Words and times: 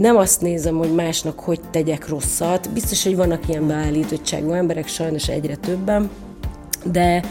Nem 0.00 0.16
azt 0.16 0.40
nézem, 0.40 0.76
hogy 0.76 0.94
másnak 0.94 1.40
hogy 1.40 1.60
tegyek 1.70 2.08
rosszat. 2.08 2.70
Biztos, 2.70 3.04
hogy 3.04 3.16
vannak 3.16 3.48
ilyen 3.48 3.66
beállítottságú 3.66 4.52
emberek, 4.52 4.86
sajnos 4.86 5.28
egyre 5.28 5.56
többen, 5.56 6.10
de, 6.84 7.24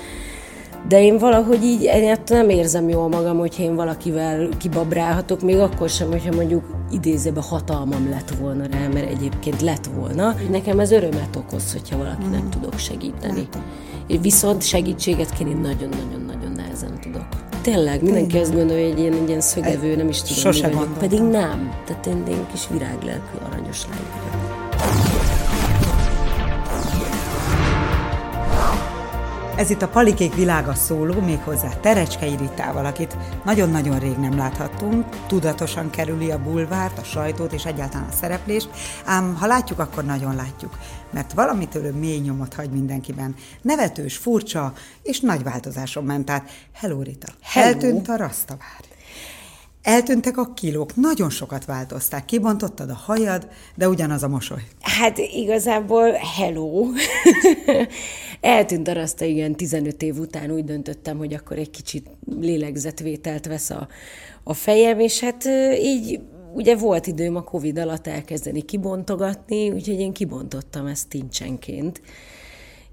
de 0.87 1.01
én 1.01 1.17
valahogy 1.17 1.63
így 1.63 1.89
nem 2.27 2.49
érzem 2.49 2.89
jól 2.89 3.07
magam, 3.07 3.37
hogyha 3.37 3.63
én 3.63 3.75
valakivel 3.75 4.49
kibabrálhatok, 4.57 5.41
még 5.41 5.57
akkor 5.57 5.89
sem, 5.89 6.07
hogyha 6.07 6.35
mondjuk 6.35 6.63
idézőben 6.91 7.43
hatalmam 7.43 8.09
lett 8.09 8.29
volna 8.29 8.65
rá, 8.65 8.87
mert 8.87 9.09
egyébként 9.09 9.61
lett 9.61 9.85
volna. 9.95 10.35
Nekem 10.49 10.79
ez 10.79 10.91
örömet 10.91 11.35
okoz, 11.35 11.71
hogyha 11.71 11.97
valakinek 11.97 12.43
mm. 12.43 12.49
tudok 12.49 12.77
segíteni. 12.77 13.47
Viszont 14.21 14.63
segítséget 14.63 15.33
kérni 15.33 15.53
nagyon-nagyon-nagyon 15.53 16.51
nehezen 16.51 16.99
tudok. 17.01 17.50
Tényleg, 17.61 18.01
mindenki 18.03 18.37
azt 18.37 18.53
gondolja, 18.53 18.87
hogy 18.87 18.99
én 18.99 19.13
egy 19.13 19.27
ilyen 19.27 19.41
szögevő, 19.41 19.95
nem 19.95 20.09
is 20.09 20.21
tudom, 20.21 20.37
Sose 20.37 20.67
mi 20.67 20.73
vagyok. 20.73 20.97
Pedig 20.97 21.19
nem. 21.19 21.73
Tehát 21.85 22.05
én, 22.05 22.23
én 22.29 22.45
kis 22.51 22.67
viráglelkű, 22.71 23.37
aranyos 23.45 23.85
lány 23.89 24.05
vagyok. 24.13 24.40
Ez 29.61 29.69
itt 29.69 29.81
a 29.81 29.87
Palikék 29.87 30.35
világa 30.35 30.73
szóló, 30.73 31.19
méghozzá 31.19 31.69
Terecskei 31.69 32.35
Ritával, 32.35 32.85
akit 32.85 33.17
nagyon-nagyon 33.45 33.99
rég 33.99 34.17
nem 34.17 34.37
láthattunk, 34.37 35.05
tudatosan 35.27 35.89
kerüli 35.89 36.31
a 36.31 36.41
bulvárt, 36.41 36.97
a 36.97 37.03
sajtót 37.03 37.53
és 37.53 37.65
egyáltalán 37.65 38.07
a 38.07 38.11
szereplést, 38.11 38.69
ám 39.05 39.35
ha 39.35 39.45
látjuk, 39.47 39.79
akkor 39.79 40.03
nagyon 40.03 40.35
látjuk, 40.35 40.77
mert 41.11 41.33
valamitől 41.33 41.85
ő 41.85 41.91
mély 41.91 42.19
nyomot 42.19 42.53
hagy 42.53 42.69
mindenkiben. 42.69 43.35
Nevetős, 43.61 44.17
furcsa 44.17 44.73
és 45.03 45.19
nagy 45.19 45.43
változáson 45.43 46.03
ment 46.03 46.29
át. 46.29 46.49
Hello 46.73 47.01
Rita! 47.01 47.27
Hello. 47.41 47.67
Eltűnt 47.67 48.07
a 48.07 48.15
rasztavár. 48.15 48.90
Eltűntek 49.83 50.37
a 50.37 50.53
kilók, 50.53 50.95
nagyon 50.95 51.29
sokat 51.29 51.65
változták. 51.65 52.25
Kibontottad 52.25 52.89
a 52.89 52.93
hajad, 52.93 53.47
de 53.75 53.87
ugyanaz 53.87 54.23
a 54.23 54.27
mosoly. 54.27 54.61
Hát 54.81 55.17
igazából 55.17 56.11
hello. 56.11 56.85
Eltűnt 58.41 58.87
a 58.87 58.93
raszta, 58.93 59.25
igen, 59.25 59.55
15 59.55 60.01
év 60.01 60.17
után 60.17 60.51
úgy 60.51 60.63
döntöttem, 60.63 61.17
hogy 61.17 61.33
akkor 61.33 61.57
egy 61.57 61.69
kicsit 61.69 62.09
lélegzetvételt 62.39 63.45
vesz 63.45 63.69
a, 63.69 63.87
a 64.43 64.53
fejem, 64.53 64.99
és 64.99 65.19
hát 65.19 65.45
így 65.81 66.19
ugye 66.53 66.75
volt 66.75 67.07
időm 67.07 67.35
a 67.35 67.43
Covid 67.43 67.77
alatt 67.77 68.07
elkezdeni 68.07 68.61
kibontogatni, 68.61 69.69
úgyhogy 69.69 69.99
én 69.99 70.13
kibontottam 70.13 70.85
ezt 70.85 71.09
tincsenként. 71.09 72.01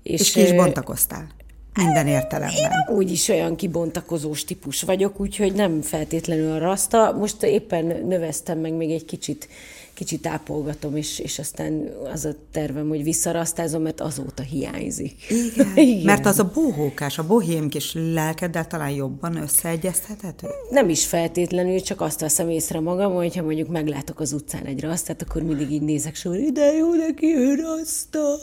És, 0.02 0.20
és 0.20 0.32
ki 0.32 0.40
is 0.40 0.52
bontakoztál? 0.52 1.26
Minden 1.74 2.06
értelemben. 2.06 2.56
Én 2.56 2.96
úgyis 2.96 3.28
olyan 3.28 3.56
kibontakozós 3.56 4.44
típus 4.44 4.82
vagyok, 4.82 5.20
úgyhogy 5.20 5.52
nem 5.52 5.80
feltétlenül 5.80 6.52
a 6.52 6.58
raszta. 6.58 7.12
Most 7.12 7.42
éppen 7.42 7.84
növeztem 7.84 8.58
meg 8.58 8.72
még 8.72 8.90
egy 8.90 9.04
kicsit, 9.04 9.48
kicsit 9.94 10.26
ápolgatom, 10.26 10.96
és, 10.96 11.18
és 11.18 11.38
aztán 11.38 11.90
az 12.12 12.24
a 12.24 12.34
tervem, 12.52 12.88
hogy 12.88 13.02
visszarasztázom, 13.02 13.82
mert 13.82 14.00
azóta 14.00 14.42
hiányzik. 14.42 15.30
Igen, 15.30 15.76
Igen. 15.88 16.04
mert 16.04 16.26
az 16.26 16.38
a 16.38 16.50
bohókás, 16.54 17.18
a 17.18 17.26
bohém 17.26 17.68
kis 17.68 17.94
lelkeddel 17.94 18.66
talán 18.66 18.90
jobban 18.90 19.36
összeegyeztethető? 19.36 20.48
Nem 20.70 20.88
is 20.88 21.06
feltétlenül, 21.06 21.80
csak 21.80 22.00
azt 22.00 22.20
veszem 22.20 22.48
észre 22.48 22.80
magam, 22.80 23.14
hogyha 23.14 23.42
mondjuk 23.42 23.68
meglátok 23.68 24.20
az 24.20 24.32
utcán 24.32 24.64
egy 24.64 24.80
rasztát, 24.80 25.22
akkor 25.22 25.42
mindig 25.42 25.70
így 25.70 25.82
nézek 25.82 26.14
sor, 26.14 26.36
de 26.36 26.72
jó 26.72 26.94
neki 26.94 27.36
ő 27.36 27.54
raszta. 27.54 28.36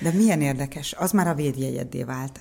De 0.00 0.10
milyen 0.12 0.40
érdekes, 0.40 0.94
az 0.98 1.10
már 1.10 1.26
a 1.26 1.34
védjegyeddé 1.34 2.02
vált 2.02 2.40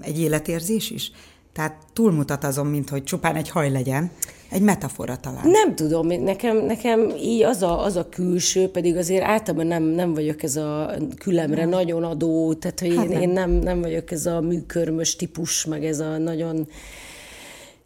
egy 0.00 0.20
életérzés 0.20 0.90
is? 0.90 1.10
Tehát 1.52 1.76
túlmutat 1.92 2.44
azon, 2.44 2.66
mint 2.66 2.88
hogy 2.88 3.04
csupán 3.04 3.34
egy 3.34 3.48
haj 3.48 3.70
legyen. 3.70 4.10
Egy 4.50 4.62
metafora 4.62 5.16
talán. 5.16 5.48
Nem 5.48 5.74
tudom, 5.74 6.06
nekem, 6.06 6.64
nekem 6.64 7.10
így 7.22 7.42
az 7.42 7.62
a, 7.62 7.84
az 7.84 7.96
a 7.96 8.08
külső, 8.08 8.68
pedig 8.68 8.96
azért 8.96 9.24
általában 9.24 9.66
nem, 9.66 9.82
nem 9.82 10.14
vagyok 10.14 10.42
ez 10.42 10.56
a 10.56 10.94
külemre 11.18 11.60
nem. 11.60 11.68
nagyon 11.68 12.04
adó, 12.04 12.54
tehát 12.54 12.80
hogy 12.80 12.96
hát 12.96 13.04
én, 13.04 13.10
nem. 13.10 13.20
én 13.20 13.28
nem, 13.28 13.50
nem 13.50 13.80
vagyok 13.80 14.10
ez 14.10 14.26
a 14.26 14.40
műkörmös 14.40 15.16
típus, 15.16 15.64
meg 15.64 15.84
ez 15.84 16.00
a 16.00 16.18
nagyon 16.18 16.68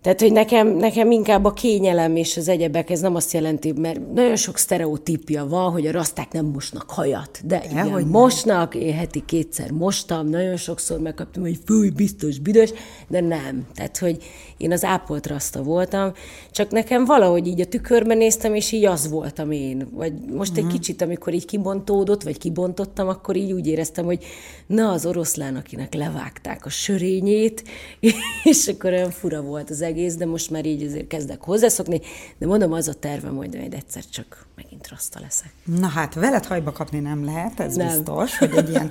tehát, 0.02 0.20
hogy 0.20 0.32
nekem, 0.32 0.68
nekem 0.68 1.10
inkább 1.10 1.44
a 1.44 1.52
kényelem 1.52 2.16
és 2.16 2.36
az 2.36 2.48
egyebek, 2.48 2.90
ez 2.90 3.00
nem 3.00 3.14
azt 3.14 3.32
jelenti, 3.32 3.72
mert 3.72 4.12
nagyon 4.12 4.36
sok 4.36 4.58
sztereotípia 4.58 5.46
van, 5.46 5.72
hogy 5.72 5.86
a 5.86 5.92
raszták 5.92 6.32
nem 6.32 6.46
mosnak 6.46 6.90
hajat. 6.90 7.40
De, 7.44 7.58
de 7.58 7.64
igen, 7.70 7.90
hogy 7.90 8.06
mosnak, 8.06 8.74
én 8.74 8.94
heti 8.94 9.22
kétszer 9.24 9.70
mostam, 9.70 10.28
nagyon 10.28 10.56
sokszor 10.56 11.00
megkaptam, 11.00 11.42
hogy 11.42 11.58
fúj, 11.64 11.90
biztos 11.90 12.38
büdös, 12.38 12.72
de 13.08 13.20
nem. 13.20 13.66
Tehát, 13.74 13.98
hogy 13.98 14.22
én 14.56 14.72
az 14.72 14.84
ápolt 14.84 15.26
raszta 15.26 15.62
voltam, 15.62 16.12
csak 16.50 16.70
nekem 16.70 17.04
valahogy 17.04 17.46
így 17.46 17.60
a 17.60 17.66
tükörben 17.66 18.16
néztem, 18.16 18.54
és 18.54 18.72
így 18.72 18.84
az 18.84 19.10
voltam 19.10 19.50
én. 19.50 19.88
Vagy 19.92 20.12
most 20.12 20.50
uh-huh. 20.50 20.56
egy 20.56 20.64
mhm. 20.64 20.72
kicsit, 20.72 21.02
amikor 21.02 21.34
így 21.34 21.44
kibontódott, 21.46 22.22
vagy 22.22 22.38
kibontottam, 22.38 23.08
akkor 23.08 23.36
így 23.36 23.52
úgy 23.52 23.66
éreztem, 23.66 24.04
hogy 24.04 24.24
na 24.66 24.90
az 24.90 25.06
oroszlán, 25.06 25.56
akinek 25.56 25.94
levágták 25.94 26.66
a 26.66 26.68
sörényét, 26.68 27.64
és 28.44 28.68
akkor 28.68 28.92
olyan 28.92 29.10
fura 29.10 29.42
volt 29.42 29.70
az 29.70 29.82
egész, 29.90 30.14
de 30.14 30.26
most 30.26 30.50
már 30.50 30.66
így 30.66 30.84
azért 30.84 31.06
kezdek 31.06 31.40
hozzászokni, 31.40 32.00
de 32.38 32.46
mondom, 32.46 32.72
az 32.72 32.88
a 32.88 32.94
tervem, 32.94 33.36
hogy 33.36 33.54
majd 33.56 33.74
egyszer 33.74 34.04
csak 34.10 34.46
megint 34.56 34.88
raszta 34.88 35.20
leszek. 35.20 35.52
Na 35.64 35.86
hát, 35.86 36.14
veled 36.14 36.46
hajba 36.46 36.72
kapni 36.72 36.98
nem 36.98 37.24
lehet, 37.24 37.60
ez 37.60 37.76
nem. 37.76 37.86
biztos, 37.86 38.38
hogy 38.38 38.56
egy 38.56 38.68
ilyen, 38.68 38.90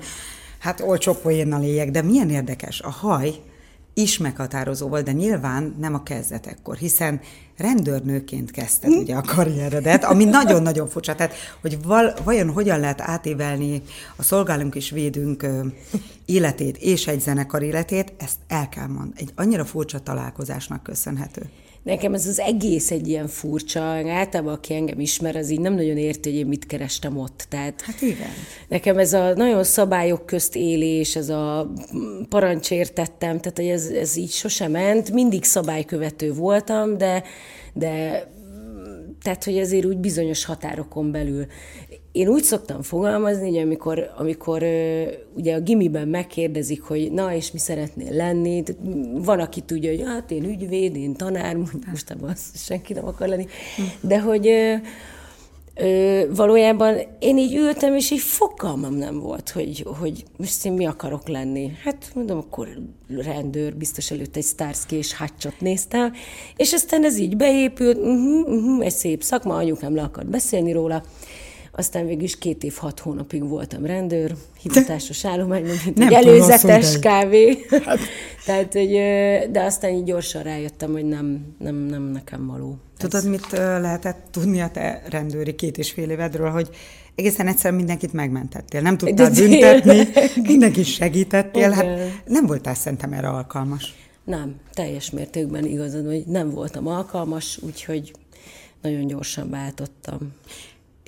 hát 0.59 0.79
olcsó 0.79 1.13
poénnal 1.13 1.63
éljek, 1.63 1.91
de 1.91 2.01
milyen 2.01 2.29
érdekes, 2.29 2.81
a 2.81 2.89
haj 2.89 3.33
is 3.99 4.17
meghatározó 4.17 4.87
volt, 4.87 5.05
de 5.05 5.11
nyilván 5.11 5.75
nem 5.79 5.93
a 5.93 6.03
kezdetekkor, 6.03 6.75
hiszen 6.75 7.21
rendőrnőként 7.57 8.51
kezdted 8.51 8.91
ugye 8.91 9.15
a 9.15 9.21
karrieredet, 9.21 10.03
ami 10.03 10.23
nagyon-nagyon 10.23 10.87
furcsa. 10.87 11.15
Tehát, 11.15 11.33
hogy 11.61 11.77
val, 11.83 12.13
vajon 12.23 12.49
hogyan 12.49 12.79
lehet 12.79 13.01
átévelni 13.01 13.81
a 14.15 14.23
szolgálunk 14.23 14.75
és 14.75 14.89
védünk 14.89 15.47
életét 16.25 16.77
és 16.77 17.07
egy 17.07 17.21
zenekar 17.21 17.61
életét, 17.61 18.13
ezt 18.17 18.37
el 18.47 18.69
kell 18.69 18.87
mondani. 18.87 19.13
Egy 19.15 19.31
annyira 19.35 19.65
furcsa 19.65 19.99
találkozásnak 19.99 20.83
köszönhető. 20.83 21.49
Nekem 21.83 22.13
ez 22.13 22.27
az 22.27 22.39
egész 22.39 22.91
egy 22.91 23.07
ilyen 23.07 23.27
furcsa, 23.27 23.81
általában 24.09 24.53
aki 24.53 24.73
engem 24.73 24.99
ismer, 24.99 25.35
az 25.35 25.49
így 25.49 25.59
nem 25.59 25.73
nagyon 25.73 25.97
érti, 25.97 26.29
hogy 26.29 26.39
én 26.39 26.45
mit 26.45 26.65
kerestem 26.65 27.17
ott. 27.17 27.45
Tehát 27.49 27.81
hát 27.81 28.01
igen. 28.01 28.29
Nekem 28.67 28.97
ez 28.97 29.13
a 29.13 29.33
nagyon 29.33 29.63
szabályok 29.63 30.25
közt 30.25 30.55
élés, 30.55 31.15
ez 31.15 31.29
a 31.29 31.71
parancsértettem, 32.29 33.39
tehát 33.39 33.57
hogy 33.57 33.67
ez, 33.67 33.85
ez 33.85 34.15
így 34.15 34.31
sosem 34.31 34.71
ment. 34.71 35.11
Mindig 35.11 35.43
szabálykövető 35.43 36.33
voltam, 36.33 36.97
de, 36.97 37.23
de 37.73 38.23
tehát, 39.21 39.43
hogy 39.43 39.57
ezért 39.57 39.85
úgy 39.85 39.97
bizonyos 39.97 40.45
határokon 40.45 41.11
belül 41.11 41.45
én 42.11 42.27
úgy 42.27 42.43
szoktam 42.43 42.81
fogalmazni, 42.81 43.49
hogy 43.49 43.57
amikor, 43.57 44.11
amikor 44.17 44.63
ugye 45.35 45.55
a 45.55 45.59
gimiben 45.59 46.07
megkérdezik, 46.07 46.81
hogy 46.81 47.11
na, 47.11 47.33
és 47.33 47.51
mi 47.51 47.59
szeretnél 47.59 48.15
lenni, 48.15 48.63
van, 49.11 49.39
aki 49.39 49.61
tudja, 49.61 49.89
hogy 49.89 50.03
hát 50.05 50.31
én 50.31 50.43
ügyvéd, 50.43 50.95
én 50.95 51.13
tanár, 51.13 51.57
mostában 51.89 52.33
senki 52.55 52.93
nem 52.93 53.05
akar 53.05 53.27
lenni, 53.27 53.45
de 54.01 54.19
hogy 54.19 54.47
ö, 55.75 56.21
valójában 56.35 56.97
én 57.19 57.37
így 57.37 57.55
ültem, 57.55 57.95
és 57.95 58.11
így 58.11 58.19
fogalmam 58.19 58.93
nem 58.93 59.19
volt, 59.19 59.49
hogy, 59.49 59.85
hogy 59.99 60.23
most 60.37 60.65
én 60.65 60.73
mi 60.73 60.85
akarok 60.85 61.27
lenni. 61.27 61.71
Hát 61.83 62.11
mondom, 62.15 62.37
akkor 62.37 62.67
rendőr, 63.17 63.75
biztos 63.75 64.11
előtt 64.11 64.35
egy 64.35 64.43
Starsky 64.43 64.95
és 64.95 65.15
Hatchot 65.15 65.59
néztem, 65.59 66.13
és 66.55 66.73
aztán 66.73 67.03
ez 67.03 67.17
így 67.17 67.37
beépült, 67.37 67.97
uh-huh, 67.97 68.47
uh-huh, 68.47 68.85
egy 68.85 68.91
szép 68.91 69.23
szakma, 69.23 69.55
anyukám 69.55 69.95
le 69.95 70.01
akart 70.01 70.29
beszélni 70.29 70.71
róla, 70.71 71.03
aztán 71.79 72.05
végül 72.05 72.23
is 72.23 72.37
két 72.37 72.63
év, 72.63 72.73
hat 72.75 72.99
hónapig 72.99 73.47
voltam 73.47 73.85
rendőr, 73.85 74.35
hivatásos 74.61 75.25
állomány, 75.31 75.63
mint 75.63 75.99
egy 75.99 76.13
előzetes 76.13 76.99
kávé. 76.99 77.65
Hát. 77.85 77.99
Tehát, 78.45 78.73
hogy, 78.73 78.91
de 79.51 79.61
aztán 79.61 79.91
így 79.91 80.03
gyorsan 80.03 80.43
rájöttem, 80.43 80.91
hogy 80.91 81.05
nem, 81.05 81.55
nem, 81.57 81.75
nem 81.75 82.03
nekem 82.03 82.47
való. 82.47 82.77
Tudod, 82.97 83.19
Ez... 83.19 83.25
mit 83.25 83.51
lehetett 83.51 84.27
tudni 84.31 84.61
a 84.61 84.69
te 84.69 85.03
rendőri 85.09 85.55
két 85.55 85.77
és 85.77 85.91
fél 85.91 86.09
évedről, 86.09 86.49
hogy 86.49 86.69
egészen 87.15 87.47
egyszerűen 87.47 87.79
mindenkit 87.79 88.13
megmentettél. 88.13 88.81
Nem 88.81 88.97
tudtál 88.97 89.29
de 89.29 89.41
büntetni, 89.41 90.07
mindenkit 90.51 90.85
segítettél. 90.85 91.71
Hát 91.71 91.87
nem 92.25 92.45
voltál 92.45 92.73
szerintem 92.73 93.13
erre 93.13 93.27
alkalmas. 93.27 93.93
Nem, 94.23 94.55
teljes 94.73 95.09
mértékben 95.09 95.65
igazad, 95.65 96.05
hogy 96.05 96.23
nem 96.25 96.49
voltam 96.49 96.87
alkalmas, 96.87 97.59
úgyhogy 97.61 98.11
nagyon 98.81 99.07
gyorsan 99.07 99.49
váltottam. 99.49 100.33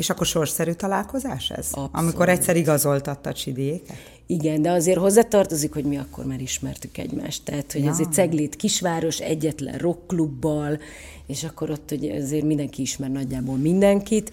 És 0.01 0.09
akkor 0.09 0.25
sorszerű 0.25 0.71
találkozás 0.71 1.50
ez? 1.50 1.57
Abszolút. 1.57 1.89
Amikor 1.94 2.30
egyszer 2.30 2.56
igazoltatta 2.56 3.33
Csidiéket? 3.33 3.95
Igen, 4.25 4.62
de 4.62 4.71
azért 4.71 4.98
hozzátartozik, 4.98 5.74
hogy 5.74 5.83
mi 5.83 5.98
akkor 5.98 6.25
már 6.25 6.42
ismertük 6.42 6.98
egymást. 6.98 7.44
Tehát, 7.44 7.71
hogy 7.71 7.83
ja. 7.83 7.89
ez 7.89 8.00
egy 8.00 8.12
ceglét 8.12 8.56
kisváros, 8.56 9.19
egyetlen 9.19 9.77
rockklubbal, 9.77 10.80
és 11.27 11.44
akkor 11.44 11.69
ott 11.69 11.89
hogy 11.89 12.09
azért 12.09 12.44
mindenki 12.44 12.81
ismer 12.81 13.09
nagyjából 13.09 13.57
mindenkit. 13.57 14.31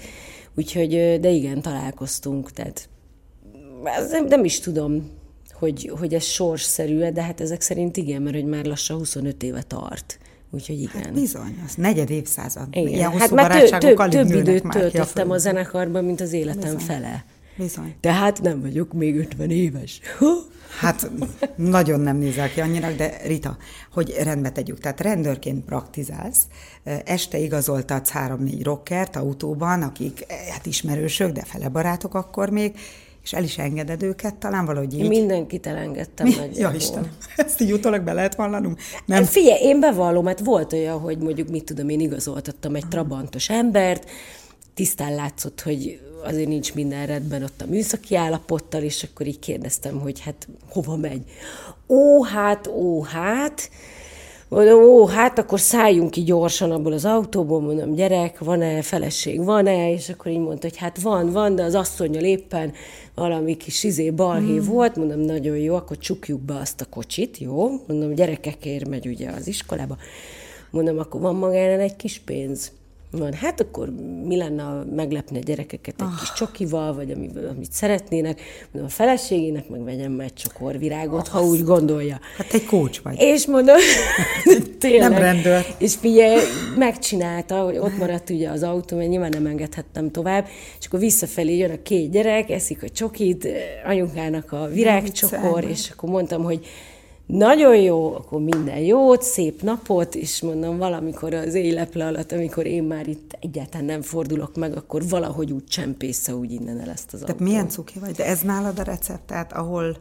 Úgyhogy, 0.55 1.21
de 1.21 1.31
igen, 1.31 1.63
találkoztunk, 1.63 2.53
tehát 2.53 2.89
nem, 4.11 4.27
nem 4.27 4.45
is 4.45 4.61
tudom, 4.61 5.11
hogy, 5.53 5.93
hogy 5.99 6.15
ez 6.15 6.25
sorsszerű 6.25 7.11
de 7.11 7.23
hát 7.23 7.41
ezek 7.41 7.61
szerint 7.61 7.97
igen, 7.97 8.23
mert 8.23 8.37
hogy 8.37 8.45
már 8.45 8.65
lassan 8.65 8.99
25 8.99 9.43
éve 9.43 9.63
tart 9.63 10.19
Úgyhogy 10.51 10.81
igen. 10.81 11.03
Hát 11.03 11.13
bizony, 11.13 11.63
az 11.67 11.75
negyed 11.75 12.11
évszázad. 12.11 12.67
Igen. 12.71 12.89
Ilyen 12.89 13.19
hát 13.19 13.31
már 13.31 13.63
több, 13.63 13.79
több, 13.79 14.09
több 14.09 14.31
időt 14.31 14.69
töltöttem 14.69 15.31
a, 15.31 15.35
a 15.35 15.39
zenekarban, 15.39 16.05
mint 16.05 16.21
az 16.21 16.33
életem 16.33 16.61
bizony. 16.61 16.79
fele. 16.79 17.25
Bizony. 17.57 17.95
Tehát 18.01 18.41
nem 18.41 18.61
vagyok 18.61 18.93
még 18.93 19.17
50 19.17 19.51
éves. 19.51 20.01
Hát 20.79 21.11
nagyon 21.57 22.01
nem 22.01 22.17
nézel 22.17 22.51
ki 22.51 22.61
annyira, 22.61 22.93
de 22.93 23.21
Rita, 23.25 23.57
hogy 23.93 24.15
rendbe 24.23 24.51
tegyük. 24.51 24.81
Tehát 24.81 25.01
rendőrként 25.01 25.65
praktizálsz, 25.65 26.47
este 27.05 27.39
igazoltatsz 27.39 28.11
három-négy 28.11 28.63
rockert 28.63 29.17
autóban, 29.17 29.83
akik 29.83 30.33
hát 30.51 30.67
ismerősök, 30.67 31.33
de 31.33 31.43
fele 31.45 31.69
barátok 31.69 32.15
akkor 32.15 32.51
még, 32.51 32.79
és 33.29 33.35
el 33.35 33.43
is 33.43 33.59
engeded 33.59 34.03
őket, 34.03 34.35
talán 34.35 34.65
valahogy 34.65 34.95
így. 34.95 35.01
Én 35.01 35.09
mindenkit 35.09 35.67
elengedtem 35.67 36.27
Mi? 36.27 36.35
Ja 36.55 36.73
Isten, 36.75 37.11
ezt 37.37 37.61
így 37.61 37.73
utólag 37.73 38.03
be 38.03 38.13
lehet 38.13 38.35
vallanunk? 38.35 38.81
Nem. 39.07 39.25
Figyelj, 39.25 39.63
én 39.63 39.81
bevallom, 39.81 40.25
mert 40.25 40.39
volt 40.41 40.73
olyan, 40.73 40.99
hogy 40.99 41.19
mondjuk 41.19 41.49
mit 41.49 41.65
tudom, 41.65 41.89
én 41.89 42.01
igazoltattam 42.01 42.75
egy 42.75 42.89
trabantos 42.89 43.51
embert, 43.51 44.11
tisztán 44.75 45.15
látszott, 45.15 45.61
hogy 45.61 46.01
azért 46.25 46.49
nincs 46.49 46.75
minden 46.75 47.07
rendben 47.07 47.43
ott 47.43 47.63
a 47.63 47.67
műszaki 47.67 48.17
állapottal, 48.17 48.83
és 48.83 49.03
akkor 49.03 49.27
így 49.27 49.39
kérdeztem, 49.39 50.01
hogy 50.01 50.21
hát 50.21 50.49
hova 50.69 50.97
megy. 50.97 51.23
Ó, 51.89 52.23
hát, 52.23 52.67
ó, 52.67 53.03
hát, 53.03 53.71
Mondom, 54.49 54.83
ó, 54.83 55.07
hát 55.07 55.39
akkor 55.39 55.61
szálljunk 55.61 56.11
ki 56.11 56.23
gyorsan 56.23 56.71
abból 56.71 56.93
az 56.93 57.05
autóból, 57.05 57.61
mondom, 57.61 57.95
gyerek, 57.95 58.39
van-e 58.39 58.83
feleség, 58.83 59.45
van-e, 59.45 59.93
és 59.93 60.09
akkor 60.09 60.31
így 60.31 60.39
mondta, 60.39 60.69
hogy 60.69 60.77
hát 60.77 61.01
van, 61.01 61.33
van, 61.33 61.55
de 61.55 61.63
az 61.63 61.75
asszonyjal 61.75 62.25
éppen 62.25 62.73
valami 63.15 63.57
kis 63.57 63.85
izé 63.85 64.11
balhé 64.11 64.59
mm. 64.59 64.65
volt, 64.65 64.97
mondom, 64.97 65.21
nagyon 65.21 65.57
jó, 65.57 65.75
akkor 65.75 65.99
csukjuk 65.99 66.41
be 66.41 66.55
azt 66.55 66.81
a 66.81 66.87
kocsit, 66.91 67.39
jó? 67.39 67.71
Mondom, 67.87 68.15
gyerekekért 68.15 68.89
megy 68.89 69.07
ugye 69.07 69.31
az 69.31 69.47
iskolába. 69.47 69.97
Mondom, 70.71 70.99
akkor 70.99 71.21
van 71.21 71.35
magának 71.35 71.81
egy 71.81 71.97
kis 71.97 72.19
pénz. 72.19 72.73
Van, 73.11 73.33
hát 73.33 73.61
akkor 73.61 73.93
mi 74.25 74.37
lenne, 74.37 74.63
ha 74.63 74.85
meglepne 74.95 75.39
a 75.39 75.43
gyerekeket 75.43 75.95
egy 75.99 76.07
oh. 76.07 76.19
kis 76.19 76.33
csokival, 76.33 76.95
vagy 76.95 77.11
amivel, 77.11 77.49
amit 77.49 77.73
szeretnének, 77.73 78.41
mondom, 78.73 78.91
a 78.91 78.95
feleségének 78.95 79.69
meg 79.69 79.85
vegyem 79.85 80.21
egy 80.21 80.33
csokorvirágot, 80.33 81.27
oh, 81.27 81.33
ha 81.33 81.43
úgy 81.43 81.65
gondolja. 81.65 82.21
Hát 82.37 82.53
egy 82.53 82.65
kócs 82.65 83.01
vagy. 83.01 83.17
És 83.19 83.47
mondom, 83.47 83.77
tényleg. 84.79 85.11
Nem 85.11 85.19
rendőr. 85.19 85.67
És 85.79 85.95
figyelj, 85.95 86.41
megcsinálta, 86.77 87.63
hogy 87.63 87.79
ott 87.79 87.99
maradt 87.99 88.31
ugye 88.31 88.49
az 88.51 88.63
autó, 88.63 88.97
mert 88.97 89.09
nyilván 89.09 89.33
nem 89.35 89.47
engedhettem 89.47 90.11
tovább, 90.11 90.47
és 90.79 90.87
akkor 90.87 91.01
visszafelé 91.01 91.57
jön 91.57 91.71
a 91.71 91.83
két 91.83 92.11
gyerek, 92.11 92.51
eszik 92.51 92.83
a 92.83 92.89
csokit, 92.89 93.49
anyukának 93.85 94.53
a 94.53 94.67
virágcsokor, 94.67 95.65
és 95.65 95.91
akkor 95.91 96.09
mondtam, 96.09 96.43
hogy 96.43 96.67
nagyon 97.29 97.77
jó, 97.77 98.15
akkor 98.15 98.41
minden 98.41 98.79
jót, 98.79 99.23
szép 99.23 99.63
napot, 99.63 100.15
és 100.15 100.41
mondom, 100.41 100.79
valamikor 100.79 101.35
az 101.35 101.55
éjleple 101.55 102.07
alatt, 102.07 102.33
amikor 102.33 102.67
én 102.67 102.83
már 102.83 103.09
itt 103.09 103.37
egyáltalán 103.41 103.87
nem 103.87 104.03
fordulok 104.03 104.57
meg, 104.57 104.77
akkor 104.77 105.09
valahogy 105.09 105.53
úgy 105.53 105.65
csempésze 105.65 106.35
úgy 106.35 106.53
innen 106.53 106.81
el 106.81 106.91
ezt 106.91 107.13
az 107.13 107.21
Tehát 107.21 107.41
milyen 107.41 107.69
cuki 107.69 107.99
vagy? 107.99 108.11
De 108.11 108.25
ez 108.25 108.41
nálad 108.41 108.79
a 108.79 108.83
recept, 108.83 109.23
tehát 109.27 109.53
ahol 109.53 109.97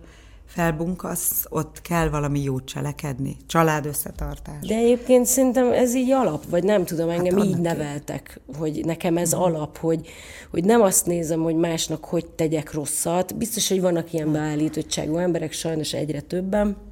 felbunkasz, 0.45 1.45
ott 1.49 1.81
kell 1.81 2.09
valami 2.09 2.43
jót 2.43 2.65
cselekedni, 2.65 3.37
család 3.47 3.85
összetartás. 3.85 4.67
De 4.67 4.75
egyébként 4.75 5.25
szerintem 5.25 5.71
ez 5.71 5.95
így 5.95 6.11
alap, 6.11 6.49
vagy 6.49 6.63
nem 6.63 6.85
tudom, 6.85 7.09
engem 7.09 7.37
hát 7.37 7.45
így 7.45 7.57
neveltek, 7.57 8.39
hogy 8.57 8.85
nekem 8.85 9.17
ez 9.17 9.35
mm. 9.35 9.39
alap, 9.39 9.77
hogy, 9.77 10.07
hogy 10.51 10.63
nem 10.63 10.81
azt 10.81 11.05
nézem, 11.05 11.41
hogy 11.41 11.55
másnak 11.55 12.05
hogy 12.05 12.25
tegyek 12.25 12.73
rosszat. 12.73 13.35
Biztos, 13.35 13.69
hogy 13.69 13.81
vannak 13.81 14.13
ilyen 14.13 14.31
beállítottságú 14.31 15.17
emberek, 15.17 15.51
sajnos 15.51 15.93
egyre 15.93 16.21
többen, 16.21 16.86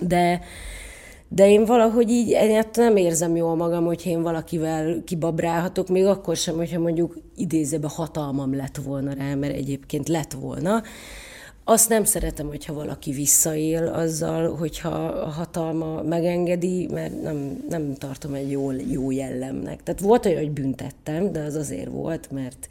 de, 0.00 0.40
de 1.28 1.48
én 1.48 1.64
valahogy 1.64 2.10
így 2.10 2.36
nem 2.74 2.96
érzem 2.96 3.36
jól 3.36 3.56
magam, 3.56 3.84
hogyha 3.84 4.10
én 4.10 4.22
valakivel 4.22 5.02
kibabrálhatok, 5.04 5.88
még 5.88 6.04
akkor 6.04 6.36
sem, 6.36 6.56
hogyha 6.56 6.80
mondjuk 6.80 7.16
idézőben 7.36 7.90
hatalmam 7.90 8.56
lett 8.56 8.76
volna 8.76 9.12
rá, 9.12 9.34
mert 9.34 9.54
egyébként 9.54 10.08
lett 10.08 10.32
volna. 10.32 10.82
Azt 11.64 11.88
nem 11.88 12.04
szeretem, 12.04 12.46
hogyha 12.46 12.72
valaki 12.72 13.10
visszaél 13.10 13.86
azzal, 13.86 14.56
hogyha 14.56 14.88
a 15.04 15.28
hatalma 15.28 16.02
megengedi, 16.02 16.88
mert 16.92 17.22
nem, 17.22 17.64
nem 17.68 17.94
tartom 17.94 18.34
egy 18.34 18.50
jó, 18.50 18.70
jó 18.72 19.10
jellemnek. 19.10 19.82
Tehát 19.82 20.00
volt 20.00 20.26
olyan, 20.26 20.38
hogy 20.38 20.50
büntettem, 20.50 21.32
de 21.32 21.40
az 21.40 21.54
azért 21.54 21.90
volt, 21.90 22.30
mert 22.30 22.68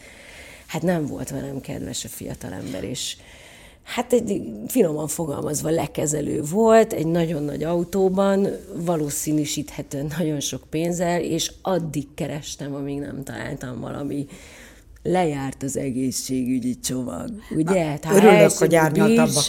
hát 0.68 0.82
nem 0.82 1.06
volt 1.06 1.30
velem 1.30 1.62
kedves 1.62 2.06
a 2.06 2.08
fiatalember, 2.08 2.84
és 2.84 3.18
hát 3.88 4.14
egy 4.14 4.42
finoman 4.68 5.08
fogalmazva 5.08 5.70
lekezelő 5.70 6.42
volt, 6.52 6.94
egy 6.94 7.08
nagyon 7.08 7.44
nagy 7.44 7.64
autóban, 7.64 8.48
valószínűsíthetően 8.76 10.12
nagyon 10.18 10.40
sok 10.40 10.64
pénzzel, 10.70 11.22
és 11.22 11.52
addig 11.62 12.08
kerestem, 12.16 12.76
amíg 12.76 13.00
nem 13.00 13.24
találtam 13.24 13.80
valami 13.80 14.26
lejárt 15.04 15.64
az 15.64 15.78
egészségügyi 15.78 16.80
csomag, 16.80 17.30
ugye? 17.56 17.84
Na, 17.84 17.90
hát, 17.90 18.06
örülök, 18.12 18.52
hogy 18.52 18.76
árnyaltabbak 18.76 19.46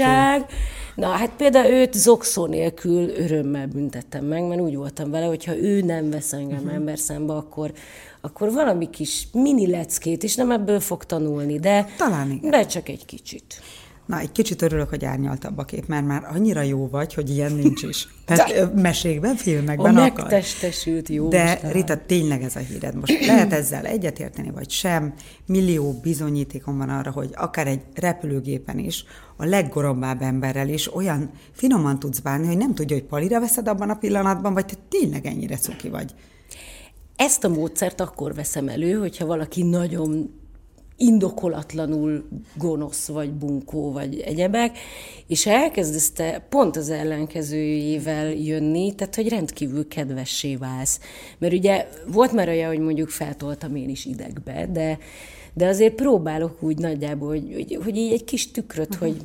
Na, 0.94 1.06
hát 1.06 1.31
például 1.37 1.73
őt 1.73 1.94
zokszó 1.94 2.46
nélkül 2.46 3.08
örömmel 3.08 3.67
büntettem 3.67 4.25
meg, 4.25 4.43
mert 4.43 4.61
úgy 4.61 4.76
voltam 4.76 5.11
vele, 5.11 5.26
hogy 5.26 5.44
ha 5.44 5.56
ő 5.56 5.81
nem 5.81 6.11
vesz 6.11 6.32
engem 6.32 6.58
uh-huh. 6.58 6.75
ember 6.75 6.99
szembe, 6.99 7.32
akkor, 7.32 7.73
akkor 8.20 8.52
valami 8.52 8.90
kis 8.90 9.29
mini 9.32 9.67
leckét, 9.67 10.23
és 10.23 10.35
nem 10.35 10.50
ebből 10.50 10.81
fog 10.81 11.05
tanulni, 11.05 11.58
de, 11.58 11.87
Talán 11.96 12.31
igen. 12.31 12.50
de 12.50 12.67
csak 12.67 12.88
egy 12.88 13.05
kicsit. 13.05 13.61
Na, 14.08 14.19
egy 14.19 14.32
kicsit 14.32 14.62
örülök, 14.62 14.88
hogy 14.88 15.05
árnyaltabb 15.05 15.58
a 15.58 15.64
kép, 15.64 15.87
mert 15.87 16.06
már 16.06 16.28
annyira 16.34 16.62
jó 16.62 16.88
vagy, 16.88 17.14
hogy 17.14 17.31
ilyen 17.31 17.52
nincs 17.52 17.82
is. 17.82 18.08
Tehát 18.25 18.75
mesékben, 18.75 19.37
filmekben 19.37 19.96
a 19.96 20.05
akar. 20.05 20.25
megtestesült 20.25 21.08
jó. 21.08 21.28
De 21.28 21.52
Isten. 21.55 21.72
Rita, 21.72 22.05
tényleg 22.06 22.43
ez 22.43 22.56
a 22.56 22.58
híred. 22.58 22.94
Most 22.94 23.20
lehet 23.26 23.52
ezzel 23.52 23.84
egyetérteni, 23.84 24.50
vagy 24.50 24.70
sem. 24.70 25.14
Millió 25.46 26.00
bizonyítékom 26.02 26.78
van 26.78 26.88
arra, 26.88 27.10
hogy 27.10 27.31
akár 27.34 27.66
egy 27.66 27.81
repülőgépen 27.94 28.78
is, 28.78 29.05
a 29.37 29.44
leggorombább 29.44 30.22
emberrel 30.22 30.69
is 30.69 30.94
olyan 30.94 31.31
finoman 31.52 31.99
tudsz 31.99 32.19
bánni, 32.19 32.46
hogy 32.46 32.56
nem 32.56 32.75
tudja, 32.75 32.96
hogy 32.96 33.06
palira 33.06 33.40
veszed 33.40 33.69
abban 33.69 33.90
a 33.90 33.94
pillanatban, 33.94 34.54
vagy 34.54 34.66
te 34.66 34.75
tényleg 34.88 35.26
ennyire 35.26 35.56
cuki 35.56 35.88
vagy. 35.88 36.14
Ezt 37.16 37.44
a 37.44 37.49
módszert 37.49 38.00
akkor 38.00 38.34
veszem 38.34 38.69
elő, 38.69 38.93
hogyha 38.93 39.26
valaki 39.26 39.62
nagyon 39.62 40.31
indokolatlanul 40.99 42.29
gonosz, 42.55 43.06
vagy 43.06 43.31
bunkó, 43.31 43.93
vagy 43.93 44.21
egyebek, 44.21 44.79
és 45.27 45.47
elkezdesz 45.47 46.11
te 46.11 46.47
pont 46.49 46.77
az 46.77 46.91
ellenkezőjével 46.91 48.33
jönni, 48.33 48.95
tehát 48.95 49.15
hogy 49.15 49.29
rendkívül 49.29 49.89
kedvessé 49.89 50.56
válsz. 50.56 51.00
Mert 51.39 51.53
ugye 51.53 51.89
volt 52.06 52.33
már 52.33 52.49
olyan, 52.49 52.69
hogy 52.69 52.79
mondjuk 52.79 53.09
feltoltam 53.09 53.77
én 53.77 53.89
is 53.89 54.05
idegbe, 54.05 54.69
de, 54.73 54.99
de 55.55 55.67
azért 55.67 55.95
próbálok 55.95 56.62
úgy 56.62 56.79
nagyjából, 56.79 57.29
hogy, 57.29 57.53
hogy, 57.55 57.79
hogy 57.85 57.97
így 57.97 58.12
egy 58.12 58.25
kis 58.25 58.50
tükröt, 58.50 58.95
uh-huh. 58.95 59.09
hogy 59.09 59.17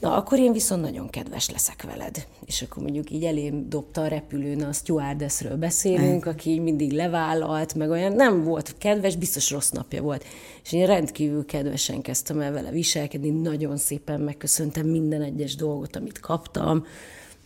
Na, 0.00 0.16
akkor 0.16 0.38
én 0.38 0.52
viszont 0.52 0.82
nagyon 0.82 1.08
kedves 1.08 1.50
leszek 1.50 1.82
veled. 1.82 2.26
És 2.46 2.62
akkor 2.62 2.82
mondjuk 2.82 3.10
így 3.10 3.24
elém 3.24 3.68
dobta 3.68 4.00
a 4.00 4.06
repülőn, 4.06 4.62
a 4.62 4.72
stewardessről 4.72 5.56
beszélünk, 5.56 6.26
aki 6.26 6.50
így 6.50 6.60
mindig 6.60 6.92
levállalt, 6.92 7.74
meg 7.74 7.90
olyan 7.90 8.12
nem 8.12 8.44
volt 8.44 8.74
kedves, 8.78 9.16
biztos 9.16 9.50
rossz 9.50 9.70
napja 9.70 10.02
volt. 10.02 10.24
És 10.64 10.72
én 10.72 10.86
rendkívül 10.86 11.44
kedvesen 11.44 12.02
kezdtem 12.02 12.40
el 12.40 12.52
vele 12.52 12.70
viselkedni, 12.70 13.30
nagyon 13.30 13.76
szépen 13.76 14.20
megköszöntem 14.20 14.86
minden 14.86 15.22
egyes 15.22 15.56
dolgot, 15.56 15.96
amit 15.96 16.20
kaptam, 16.20 16.84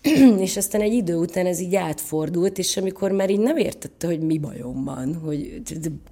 és 0.38 0.56
aztán 0.56 0.80
egy 0.80 0.92
idő 0.92 1.16
után 1.16 1.46
ez 1.46 1.60
így 1.60 1.74
átfordult, 1.74 2.58
és 2.58 2.76
amikor 2.76 3.10
már 3.10 3.30
így 3.30 3.40
nem 3.40 3.56
értette, 3.56 4.06
hogy 4.06 4.20
mi 4.20 4.38
bajom 4.38 4.84
van, 4.84 5.14
hogy 5.14 5.62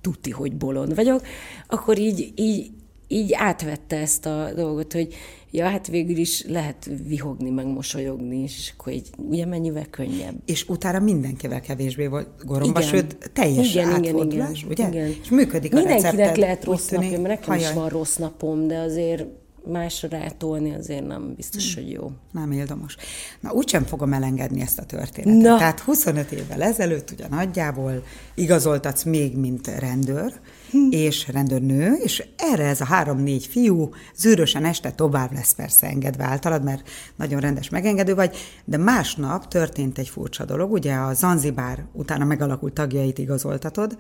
tuti, 0.00 0.30
hogy 0.30 0.57
bolond 0.57 0.95
vagyok, 0.95 1.23
akkor 1.66 1.99
így, 1.99 2.33
így, 2.35 2.71
így 3.09 3.33
átvette 3.33 3.97
ezt 3.97 4.26
a 4.26 4.50
dolgot, 4.54 4.92
hogy 4.92 5.14
ja, 5.50 5.68
hát 5.68 5.86
végül 5.86 6.16
is 6.16 6.44
lehet 6.44 6.90
vihogni, 7.06 7.50
meg 7.50 7.66
mosolyogni, 7.66 8.42
és 8.42 8.72
akkor 8.76 8.92
így 8.92 9.10
ugye 9.16 9.46
mennyivel 9.46 9.86
könnyebb. 9.90 10.34
És 10.44 10.68
utána 10.68 10.98
mindenkivel 10.98 11.60
kevésbé 11.60 12.06
volt 12.06 12.28
goromba, 12.44 12.80
igen. 12.80 12.90
sőt, 12.90 13.30
teljes 13.32 13.74
igen, 13.74 13.88
átfordulás, 13.88 14.58
igen, 14.58 14.70
ugye? 14.70 14.88
Igen. 14.88 15.14
És 15.22 15.30
működik 15.30 15.72
Mindenkinek 15.72 16.12
a 16.12 16.16
recepted, 16.16 16.36
lehet 16.36 16.64
rossz 16.64 16.88
napja, 16.88 17.20
mert 17.20 17.22
nekem 17.22 17.54
Hajaj. 17.54 17.68
is 17.68 17.72
van 17.72 17.88
rossz 17.88 18.16
napom, 18.16 18.66
de 18.66 18.78
azért 18.78 19.24
másra 19.64 20.08
rátolni 20.08 20.74
azért 20.74 21.06
nem 21.06 21.34
biztos, 21.34 21.74
hmm. 21.74 21.84
hogy 21.84 21.92
jó. 21.92 22.10
Nem 22.32 22.52
éldomos. 22.52 22.96
Na, 23.40 23.52
úgysem 23.52 23.84
fogom 23.84 24.12
elengedni 24.12 24.60
ezt 24.60 24.78
a 24.78 24.84
történetet. 24.84 25.42
Na. 25.42 25.58
Tehát 25.58 25.80
25 25.80 26.32
évvel 26.32 26.62
ezelőtt 26.62 27.10
ugye 27.10 27.28
nagyjából 27.28 28.04
igazoltatsz 28.34 29.02
még, 29.02 29.36
mint 29.36 29.66
rendőr, 29.66 30.40
hm. 30.70 30.78
és 30.90 31.28
rendőrnő, 31.28 31.92
és 31.92 32.24
erre 32.36 32.64
ez 32.64 32.80
a 32.80 32.84
három-négy 32.84 33.46
fiú 33.46 33.90
zűrösen 34.16 34.64
este 34.64 34.90
tovább 34.90 35.32
lesz 35.32 35.54
persze 35.54 35.86
engedve 35.86 36.24
általad, 36.24 36.64
mert 36.64 36.88
nagyon 37.16 37.40
rendes 37.40 37.68
megengedő 37.68 38.14
vagy, 38.14 38.36
de 38.64 38.76
másnap 38.76 39.48
történt 39.48 39.98
egy 39.98 40.08
furcsa 40.08 40.44
dolog, 40.44 40.72
ugye 40.72 40.94
a 40.94 41.14
Zanzibár 41.14 41.84
utána 41.92 42.24
megalakult 42.24 42.74
tagjait 42.74 43.18
igazoltatod, 43.18 43.98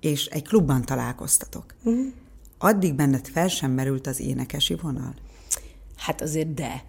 és 0.00 0.26
egy 0.26 0.48
klubban 0.48 0.84
találkoztatok. 0.84 1.64
Hm 1.84 2.00
addig 2.58 2.94
benned 2.94 3.26
fel 3.26 3.48
sem 3.48 3.70
merült 3.70 4.06
az 4.06 4.20
énekesi 4.20 4.74
vonal? 4.74 5.14
Hát 5.96 6.20
azért 6.20 6.54
de. 6.54 6.82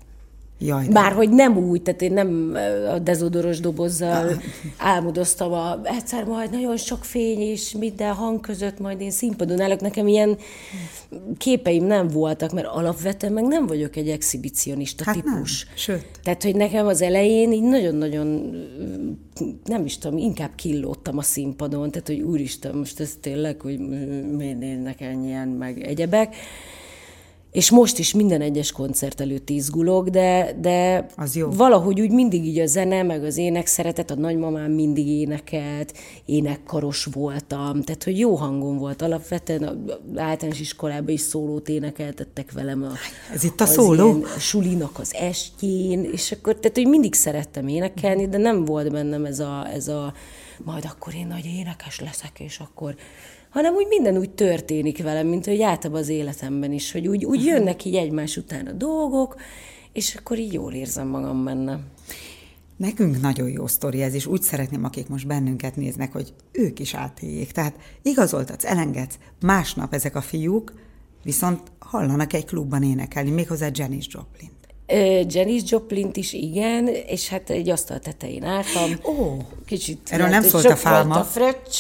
Jaj, 0.61 0.85
de. 0.85 0.91
Bár 0.91 1.11
hogy 1.11 1.29
nem 1.29 1.57
úgy, 1.57 1.81
tehát 1.81 2.01
én 2.01 2.13
nem 2.13 2.57
a 2.93 2.99
dezodoros 2.99 3.59
dobozzal 3.59 4.41
álmodoztam 4.77 5.51
a, 5.51 5.79
egyszer 5.83 6.23
majd 6.23 6.51
nagyon 6.51 6.77
sok 6.77 7.03
fény 7.03 7.39
és 7.39 7.71
minden 7.71 8.13
hang 8.13 8.39
között 8.39 8.79
majd 8.79 9.01
én 9.01 9.11
színpadon 9.11 9.61
állok. 9.61 9.79
Nekem 9.79 10.07
ilyen 10.07 10.37
képeim 11.37 11.85
nem 11.85 12.07
voltak, 12.07 12.51
mert 12.51 12.67
alapvetően 12.67 13.33
meg 13.33 13.43
nem 13.43 13.67
vagyok 13.67 13.95
egy 13.95 14.09
exhibicionista 14.09 15.03
Hát 15.05 15.15
nem, 15.15 15.33
típus. 15.33 15.67
sőt. 15.75 16.05
Tehát, 16.23 16.43
hogy 16.43 16.55
nekem 16.55 16.87
az 16.87 17.01
elején 17.01 17.51
így 17.51 17.63
nagyon-nagyon, 17.63 18.55
nem 19.65 19.85
is 19.85 19.97
tudom, 19.97 20.17
inkább 20.17 20.51
killódtam 20.55 21.17
a 21.17 21.21
színpadon, 21.21 21.91
tehát, 21.91 22.07
hogy 22.07 22.21
úristen, 22.21 22.75
most 22.75 22.99
ez 22.99 23.17
tényleg, 23.21 23.61
hogy 23.61 23.79
miért 24.37 24.59
néznek 24.59 25.01
ennyien, 25.01 25.47
meg 25.47 25.81
egyebek. 25.81 26.35
És 27.51 27.71
most 27.71 27.99
is 27.99 28.13
minden 28.13 28.41
egyes 28.41 28.71
koncert 28.71 29.21
előtt 29.21 29.49
izgulok, 29.49 30.07
de, 30.09 30.57
de 30.61 31.05
Az 31.15 31.35
jó. 31.35 31.49
valahogy 31.49 32.01
úgy 32.01 32.11
mindig 32.11 32.45
így 32.45 32.59
a 32.59 32.65
zene, 32.65 33.03
meg 33.03 33.23
az 33.23 33.37
ének 33.37 33.67
szeretet, 33.67 34.11
a 34.11 34.15
nagymamám 34.15 34.71
mindig 34.71 35.07
énekelt, 35.07 35.97
énekkaros 36.25 37.07
voltam, 37.13 37.81
tehát 37.81 38.03
hogy 38.03 38.19
jó 38.19 38.35
hangom 38.35 38.77
volt 38.77 39.01
alapvetően, 39.01 39.63
a 39.63 39.75
általános 40.15 40.59
iskolában 40.59 41.09
is 41.09 41.21
szólót 41.21 41.69
énekeltettek 41.69 42.51
velem 42.51 42.83
a, 42.83 42.91
Ez 43.33 43.43
itt 43.43 43.61
a 43.61 43.65
szóló? 43.65 44.05
ilyen 44.05 44.27
sulinak 44.39 44.99
az 44.99 45.13
estjén, 45.13 46.03
és 46.11 46.31
akkor, 46.31 46.55
tehát 46.55 46.77
hogy 46.77 46.87
mindig 46.87 47.13
szerettem 47.13 47.67
énekelni, 47.67 48.27
de 48.27 48.37
nem 48.37 48.65
volt 48.65 48.91
bennem 48.91 49.25
ez 49.25 49.39
a, 49.39 49.67
ez 49.73 49.87
a 49.87 50.13
majd 50.63 50.85
akkor 50.85 51.13
én 51.15 51.27
nagy 51.27 51.45
énekes 51.45 51.99
leszek, 51.99 52.39
és 52.39 52.59
akkor 52.59 52.95
hanem 53.49 53.73
úgy 53.73 53.87
minden 53.87 54.17
úgy 54.17 54.29
történik 54.29 55.03
velem, 55.03 55.27
mint 55.27 55.45
hogy 55.45 55.61
általában 55.61 56.01
az 56.01 56.09
életemben 56.09 56.71
is, 56.71 56.91
hogy 56.91 57.07
úgy, 57.07 57.25
úgy 57.25 57.45
jönnek 57.45 57.85
így 57.85 57.95
egymás 57.95 58.37
után 58.37 58.67
a 58.67 58.71
dolgok, 58.71 59.35
és 59.93 60.15
akkor 60.15 60.37
így 60.37 60.53
jól 60.53 60.73
érzem 60.73 61.07
magam 61.07 61.43
benne. 61.43 61.79
Nekünk 62.77 63.21
nagyon 63.21 63.49
jó 63.49 63.67
sztori 63.67 64.01
ez, 64.01 64.13
és 64.13 64.25
úgy 64.25 64.41
szeretném, 64.41 64.83
akik 64.83 65.07
most 65.07 65.27
bennünket 65.27 65.75
néznek, 65.75 66.11
hogy 66.11 66.33
ők 66.51 66.79
is 66.79 66.93
átéljék. 66.93 67.51
Tehát 67.51 67.75
igazoltatsz, 68.01 68.65
elengedsz, 68.65 69.17
másnap 69.39 69.93
ezek 69.93 70.15
a 70.15 70.21
fiúk 70.21 70.73
viszont 71.23 71.71
hallanak 71.79 72.33
egy 72.33 72.45
klubban 72.45 72.83
énekelni, 72.83 73.29
méghozzá 73.29 73.67
Janis 73.71 74.07
Joplin. 74.09 74.49
Janis 75.27 75.62
Joplint 75.65 76.17
is 76.17 76.34
igen, 76.34 76.88
és 76.88 77.29
hát 77.29 77.50
egy 77.50 77.69
asztal 77.69 78.00
tetején 78.00 78.43
álltam. 78.43 78.91
Ó, 79.05 79.38
Kicsit 79.65 80.00
erről 80.10 80.27
nem 80.27 80.43
szólt 80.43 80.65
a 80.65 80.75
fálma. 80.75 81.19
a 81.19 81.24
fröccs. 81.24 81.77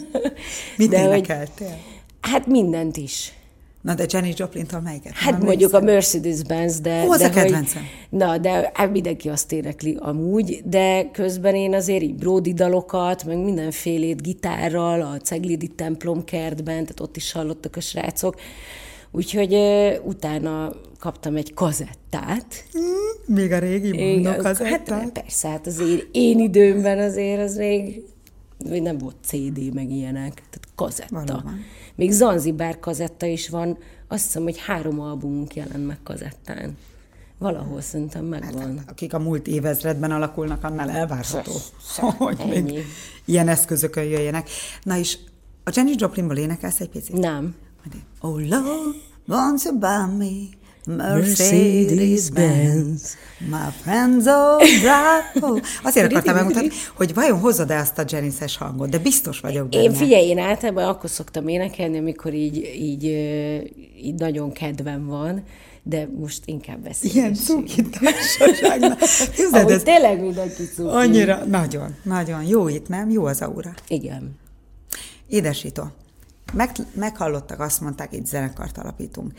Mit 0.76 0.92
énekeltél? 0.92 1.78
Hát 2.20 2.46
mindent 2.46 2.96
is. 2.96 3.32
Na 3.80 3.94
de 3.94 4.04
Janis 4.08 4.34
Joplintól 4.36 4.80
melyiket? 4.80 5.12
Hát 5.12 5.32
Nem 5.32 5.42
mondjuk 5.42 5.72
a 5.72 5.76
emlékszel? 5.76 5.94
Mercedes-Benz, 5.94 6.80
de... 6.80 7.04
Ó, 7.06 7.12
az 7.12 7.18
de 7.20 7.26
a 7.26 7.30
kedvencem. 7.30 7.82
Hogy, 7.82 8.18
na, 8.18 8.38
de 8.38 8.70
hát 8.74 8.90
mindenki 8.90 9.28
azt 9.28 9.52
énekli 9.52 9.96
amúgy, 10.00 10.62
de 10.64 11.10
közben 11.12 11.54
én 11.54 11.74
azért 11.74 12.02
így 12.02 12.14
Brody 12.14 12.52
dalokat, 12.52 13.24
meg 13.24 13.38
mindenfélét 13.38 14.22
gitárral, 14.22 15.00
a 15.00 15.16
Ceglidi 15.16 15.68
templom 15.68 16.24
kertben, 16.24 16.74
tehát 16.82 17.00
ott 17.00 17.16
is 17.16 17.32
hallottak 17.32 17.76
a 17.76 17.80
srácok. 17.80 18.34
Úgyhogy 19.12 19.54
utána 20.04 20.72
kaptam 20.98 21.36
egy 21.36 21.54
kazettát. 21.54 22.64
Még 23.26 23.52
a 23.52 23.58
régi 23.58 24.20
mondok 24.22 24.44
az 24.44 24.58
hát 24.58 25.12
persze, 25.12 25.48
hát 25.48 25.66
azért 25.66 26.06
én 26.12 26.38
időmben 26.38 26.98
azért 26.98 27.40
az 27.40 27.56
még 27.56 28.02
még 28.68 28.82
nem 28.82 28.98
volt 28.98 29.16
CD, 29.24 29.74
meg 29.74 29.90
ilyenek, 29.90 30.34
tehát 30.34 30.68
kazetta. 30.74 31.24
Valóban. 31.24 31.64
Még 31.94 32.10
Zanzibár 32.10 32.78
kazetta 32.78 33.26
is 33.26 33.48
van, 33.48 33.78
azt 34.08 34.24
hiszem, 34.24 34.42
hogy 34.42 34.58
három 34.58 35.00
albumunk 35.00 35.54
jelent 35.54 35.86
meg 35.86 35.98
kazettán. 36.02 36.76
Valahol 37.38 37.80
szerintem 37.80 38.24
megvan. 38.24 38.82
Akik 38.88 39.14
a 39.14 39.18
múlt 39.18 39.46
évezredben 39.46 40.10
alakulnak, 40.10 40.64
annál 40.64 40.90
elvárható, 40.90 41.52
hogy 42.18 42.38
még 42.48 42.56
Ennyi. 42.56 42.82
ilyen 43.24 43.48
eszközökön 43.48 44.04
jöjjenek. 44.04 44.48
Na 44.82 44.98
és 44.98 45.18
a 45.64 45.70
Janis 45.74 45.94
Joplinból 45.98 46.36
énekelsz 46.36 46.80
egy 46.80 46.88
picit? 46.88 47.18
Nem. 47.18 47.54
Oh 48.20 48.38
Lord, 48.48 48.96
won't 49.26 49.64
you 49.64 49.78
buy 49.78 50.06
me 50.18 50.32
Mercedes-Benz? 50.86 53.16
My 53.38 53.70
friends 53.82 54.26
all 54.26 54.58
drive. 54.58 55.30
Oh. 55.40 55.60
Azért 55.82 56.10
akartam 56.10 56.34
megmutatni, 56.34 56.68
hogy 56.96 57.14
vajon 57.14 57.38
hozod-e 57.38 57.78
azt 57.78 57.98
a 57.98 58.04
Janice-es 58.06 58.56
hangot, 58.56 58.88
de 58.88 58.98
biztos 58.98 59.40
vagyok 59.40 59.68
benne. 59.68 59.82
Én 59.82 59.92
figyelj, 59.92 60.26
én 60.26 60.38
általában 60.38 60.84
akkor 60.84 61.10
szoktam 61.10 61.48
énekelni, 61.48 61.98
amikor 61.98 62.34
így, 62.34 62.56
így, 62.80 63.04
így 64.02 64.14
nagyon 64.14 64.52
kedvem 64.52 65.06
van, 65.06 65.42
de 65.82 66.08
most 66.18 66.42
inkább 66.44 66.78
beszélünk. 66.78 67.16
Ilyen 67.16 67.34
cuki 67.34 67.82
társaságnak. 67.82 68.98
Képzeld, 69.36 69.70
ez 69.70 69.82
tényleg 69.82 70.20
mindenki 70.20 70.64
cuki. 70.64 70.88
annyira, 70.88 71.44
nagyon, 71.44 71.94
nagyon 72.02 72.42
jó 72.42 72.68
itt, 72.68 72.88
nem? 72.88 73.10
Jó 73.10 73.24
az 73.24 73.40
aura. 73.40 73.74
Igen. 73.88 74.38
Édesító, 75.28 75.82
meg, 76.52 76.70
meghallottak, 76.94 77.60
azt 77.60 77.80
mondták, 77.80 78.12
itt 78.12 78.26
zenekart 78.26 78.78
alapítunk. 78.78 79.32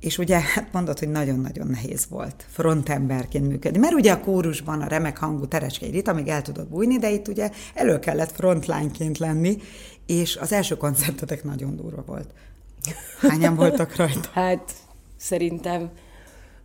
És 0.00 0.18
ugye, 0.18 0.40
hát 0.40 0.72
mondod, 0.72 0.98
hogy 0.98 1.08
nagyon-nagyon 1.08 1.66
nehéz 1.66 2.06
volt 2.08 2.44
frontemberként 2.48 3.48
működni. 3.48 3.78
Mert 3.78 3.94
ugye 3.94 4.12
a 4.12 4.20
kórusban 4.20 4.80
a 4.80 4.86
remek 4.86 5.18
hangú 5.18 5.46
Terecskei 5.46 5.90
Rita 5.90 6.12
még 6.12 6.28
el 6.28 6.42
tudott 6.42 6.68
bújni, 6.68 6.98
de 6.98 7.10
itt 7.10 7.28
ugye 7.28 7.50
elő 7.74 7.98
kellett 7.98 8.32
frontlineként 8.32 9.18
lenni, 9.18 9.56
és 10.06 10.36
az 10.36 10.52
első 10.52 10.76
koncertetek 10.76 11.44
nagyon 11.44 11.76
durva 11.76 12.02
volt. 12.06 12.30
Hányan 13.20 13.56
voltak 13.56 13.96
rajta? 13.96 14.28
Hát 14.40 14.72
szerintem 15.16 15.90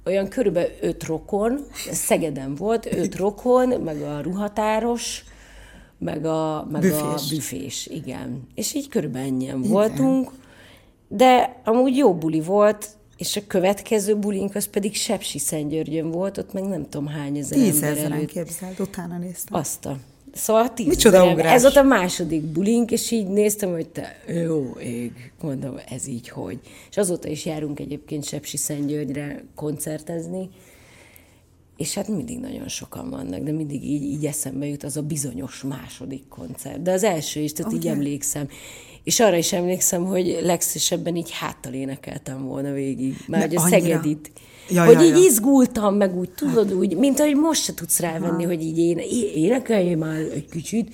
olyan 0.05 0.27
körülbelül 0.27 0.71
öt 0.81 1.03
rokon, 1.03 1.59
Szegeden 1.91 2.55
volt, 2.55 2.85
öt 2.85 3.15
rokon, 3.15 3.81
meg 3.81 4.01
a 4.01 4.21
ruhatáros, 4.21 5.23
meg 5.97 6.25
a, 6.25 6.67
meg 6.71 6.81
Büfés. 6.81 6.99
a 6.99 7.19
büfés, 7.29 7.87
igen. 7.87 8.47
És 8.55 8.73
így 8.73 8.87
körülbelül 8.87 9.27
ennyien 9.27 9.61
voltunk, 9.61 10.31
de 11.07 11.61
amúgy 11.63 11.97
jó 11.97 12.13
buli 12.13 12.41
volt, 12.41 12.89
és 13.17 13.35
a 13.35 13.41
következő 13.47 14.15
bulink 14.15 14.55
az 14.55 14.65
pedig 14.65 14.95
Sepsi 14.95 15.39
Szentgyörgyön 15.39 16.11
volt, 16.11 16.37
ott 16.37 16.53
meg 16.53 16.63
nem 16.63 16.89
tudom 16.89 17.07
hány 17.07 17.37
ezer 17.37 17.57
Tízezeren 17.57 18.25
képzeld, 18.25 18.79
utána 18.79 19.17
néztem. 19.17 19.59
Azt 19.59 19.85
a... 19.85 19.97
Szóval 20.33 20.73
tíz 20.73 20.87
Micsoda 20.87 21.31
ugrás. 21.31 21.53
Ez 21.53 21.61
volt 21.61 21.75
a 21.75 21.83
második 21.83 22.41
bulink, 22.41 22.91
és 22.91 23.11
így 23.11 23.27
néztem, 23.27 23.71
hogy 23.71 23.87
te 23.87 24.15
jó 24.27 24.73
ég, 24.79 25.31
mondom, 25.41 25.79
ez 25.89 26.07
így 26.07 26.29
hogy. 26.29 26.59
És 26.89 26.97
azóta 26.97 27.27
is 27.27 27.45
járunk 27.45 27.79
egyébként 27.79 28.23
Sepsi 28.25 28.57
Szentgyörgyre 28.57 29.43
koncertezni, 29.55 30.49
és 31.77 31.93
hát 31.93 32.07
mindig 32.07 32.39
nagyon 32.39 32.67
sokan 32.67 33.09
vannak, 33.09 33.39
de 33.39 33.51
mindig 33.51 33.83
így, 33.83 34.03
így 34.03 34.25
eszembe 34.25 34.65
jut 34.65 34.83
az 34.83 34.97
a 34.97 35.01
bizonyos 35.01 35.63
második 35.63 36.27
koncert. 36.27 36.81
De 36.81 36.91
az 36.91 37.03
első 37.03 37.39
is, 37.39 37.53
tehát 37.53 37.73
így 37.73 37.87
emlékszem. 37.87 38.47
És 39.03 39.19
arra 39.19 39.35
is 39.35 39.53
emlékszem, 39.53 40.05
hogy 40.05 40.39
legszívesebben 40.41 41.15
így 41.15 41.31
háttal 41.31 41.73
énekeltem 41.73 42.45
volna 42.45 42.71
végig. 42.71 43.15
Már 43.27 43.41
hogy 43.41 43.55
a 43.55 43.61
annyira? 43.61 43.79
Szegedit. 43.79 44.31
Ja, 44.69 44.85
hogy 44.85 44.93
ja, 44.93 45.01
így 45.01 45.09
ja. 45.09 45.15
Hát. 45.15 45.23
izgultam, 45.23 45.95
meg 45.95 46.17
úgy 46.17 46.29
tudod, 46.29 46.73
úgy, 46.73 46.97
mint 46.97 47.19
ahogy 47.19 47.35
most 47.35 47.63
se 47.63 47.73
tudsz 47.73 47.99
rávenni, 47.99 48.43
hogy 48.43 48.61
így 48.61 48.77
én, 48.77 48.97
énekelj 49.35 49.93
már 49.93 50.19
egy 50.19 50.49
kicsit. 50.49 50.93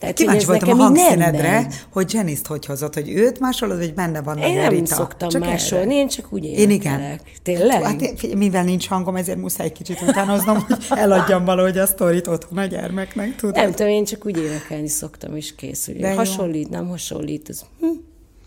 Tehát, 0.00 0.14
Kíváncsi 0.16 0.46
voltam 0.46 0.80
a 0.80 0.82
hangszínedre, 0.82 1.66
hogy 1.92 2.12
Janiszt 2.12 2.46
hogy 2.46 2.66
hozott, 2.66 2.94
hogy 2.94 3.08
őt 3.08 3.40
másolod, 3.40 3.78
vagy 3.78 3.94
benne 3.94 4.22
van 4.22 4.38
Én 4.38 4.56
nem 4.56 4.68
Rita? 4.68 4.94
szoktam 4.94 5.28
Csak 5.28 5.40
másolni, 5.40 5.84
erre. 5.84 5.94
én 6.00 6.08
csak 6.08 6.32
úgy 6.32 6.44
Én 6.44 6.70
igen. 6.70 7.20
Tényleg? 7.42 7.82
Hát, 7.82 8.00
én- 8.00 8.16
figyelj, 8.16 8.38
mivel 8.38 8.64
nincs 8.64 8.88
hangom, 8.88 9.16
ezért 9.16 9.38
muszáj 9.38 9.66
egy 9.66 9.72
kicsit 9.72 10.00
utánoznom, 10.08 10.58
hogy 10.68 10.76
eladjam 10.90 11.44
valahogy 11.44 11.78
a 11.78 11.86
sztorit 11.86 12.26
otthon 12.26 12.58
a 12.58 12.64
gyermeknek, 12.64 13.36
tudod? 13.36 13.54
Nem 13.54 13.70
tudom, 13.70 13.92
én 13.92 14.04
csak 14.04 14.26
úgy 14.26 14.36
énekelni 14.38 14.88
szoktam, 14.88 15.36
és 15.36 15.54
kész. 15.54 15.88
Jó. 15.98 16.08
hasonlít, 16.14 16.70
nem 16.70 16.88
hasonlít, 16.88 17.48
ez... 17.48 17.60
Hm. 17.80 17.86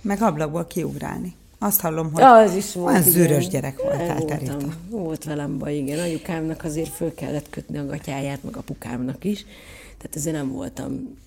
Meg 0.02 0.22
ablakból 0.22 0.68
kiugrálni. 0.68 1.34
Azt 1.60 1.82
hallom, 1.82 2.12
hogy 2.14 2.24
Az 2.24 2.56
is 2.56 2.74
volt. 2.74 2.88
olyan 2.90 3.04
zűrös 3.04 3.48
gyerek 3.48 3.82
voltál, 3.82 4.08
te 4.08 4.14
Voltam. 4.14 4.38
Rita. 4.40 4.74
Volt 4.90 5.24
velem 5.24 5.58
baj, 5.58 5.76
igen. 5.76 6.00
Anyukámnak 6.00 6.64
azért 6.64 6.90
föl 6.90 7.14
kellett 7.14 7.50
kötni 7.50 7.78
a 7.78 7.86
gatyáját, 7.86 8.44
meg 8.44 8.58
apukámnak 8.58 9.24
is. 9.26 9.46
Tehát 9.98 10.16
ezért 10.16 10.36
nem 10.36 10.52
voltam... 10.52 11.22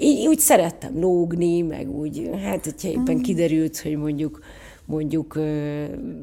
Így, 0.00 0.26
úgy 0.26 0.38
szerettem 0.38 1.00
lógni, 1.00 1.60
meg 1.60 1.90
úgy, 1.90 2.30
hát 2.42 2.64
hogyha 2.64 2.88
Mm. 2.88 2.92
éppen 3.00 3.22
kiderült, 3.22 3.80
hogy 3.80 3.96
mondjuk 3.96 4.40
mondjuk 4.84 5.38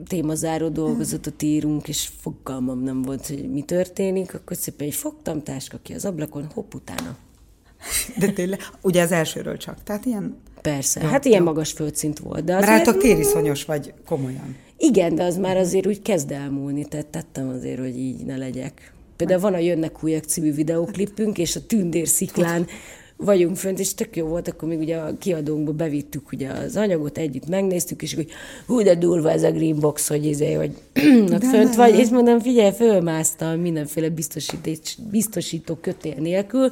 témazáró 0.08 0.70
dolgozatot 0.70 1.42
írunk, 1.42 1.88
és 1.88 2.10
fogalmam 2.22 2.84
nem 2.84 3.02
volt, 3.02 3.28
hogy 3.28 3.52
mi 3.52 3.62
történik, 3.62 4.34
akkor 4.34 4.58
szépen 4.58 4.88
így 4.88 4.94
fogtam, 4.94 5.44
táska 5.44 5.80
ki 5.82 5.94
az 5.94 6.06
ablakon, 6.06 6.48
hopp, 6.54 6.74
utána. 6.74 7.18
De 8.20 8.32
tényleg, 8.32 8.60
ugye 8.82 9.02
az 9.02 9.12
elsőről 9.12 9.58
csak, 9.58 9.84
tehát 9.84 10.06
ilyen... 10.06 10.38
Persze, 10.62 11.00
hát 11.00 11.26
ilyen 11.26 11.44
magas 11.44 11.72
földszint 11.72 12.20
volt, 12.20 12.44
de 12.44 12.54
Mert 12.54 12.68
azért... 12.68 12.86
rátok 12.86 13.02
tériszonyos 13.02 13.66
vagy 13.66 13.94
komolyan. 14.06 14.56
Igen, 14.78 15.16
de 15.16 15.24
az 15.24 15.38
már 15.38 15.58
azért 15.58 15.88
úgy 15.88 16.02
kezd 16.02 16.32
elmúlni, 16.32 16.86
tehát 16.86 17.08
tettem 17.08 17.50
azért, 17.50 17.80
hogy 17.80 17.98
így 17.98 18.26
ne 18.26 18.38
legyek. 18.38 18.94
Például 19.16 19.40
van 19.40 19.54
a 19.54 19.58
Jönnek 19.58 20.04
újak 20.04 20.24
című 20.24 20.54
videóklipünk, 20.54 21.38
és 21.38 21.56
a 21.56 21.66
tündér 21.66 22.08
sziklán 22.08 22.68
vagyunk 23.18 23.56
fönt, 23.56 23.80
és 23.80 23.94
tök 23.94 24.16
jó 24.16 24.28
volt, 24.28 24.48
akkor 24.48 24.70
még 24.70 24.80
ugye 24.80 24.98
a 24.98 25.18
kiadónkba 25.18 25.72
bevittük 25.72 26.32
ugye 26.32 26.50
az 26.50 26.76
anyagot, 26.76 27.18
együtt 27.18 27.48
megnéztük, 27.48 28.02
és 28.02 28.14
hogy 28.14 28.28
hú, 28.68 28.82
de 28.82 28.96
durva 28.96 29.32
ez 29.32 29.44
a 29.44 29.52
green 29.52 29.80
box, 29.80 30.08
hogy 30.08 30.26
izé, 30.26 30.54
hogy 30.54 30.72
fönt 31.52 31.76
vagy, 31.76 32.00
és 32.00 32.10
mondom, 32.10 32.40
figyelj, 32.40 32.72
fölmásztam 32.72 33.60
mindenféle 33.60 34.12
biztosító 35.12 35.76
kötél 35.76 36.16
nélkül, 36.18 36.72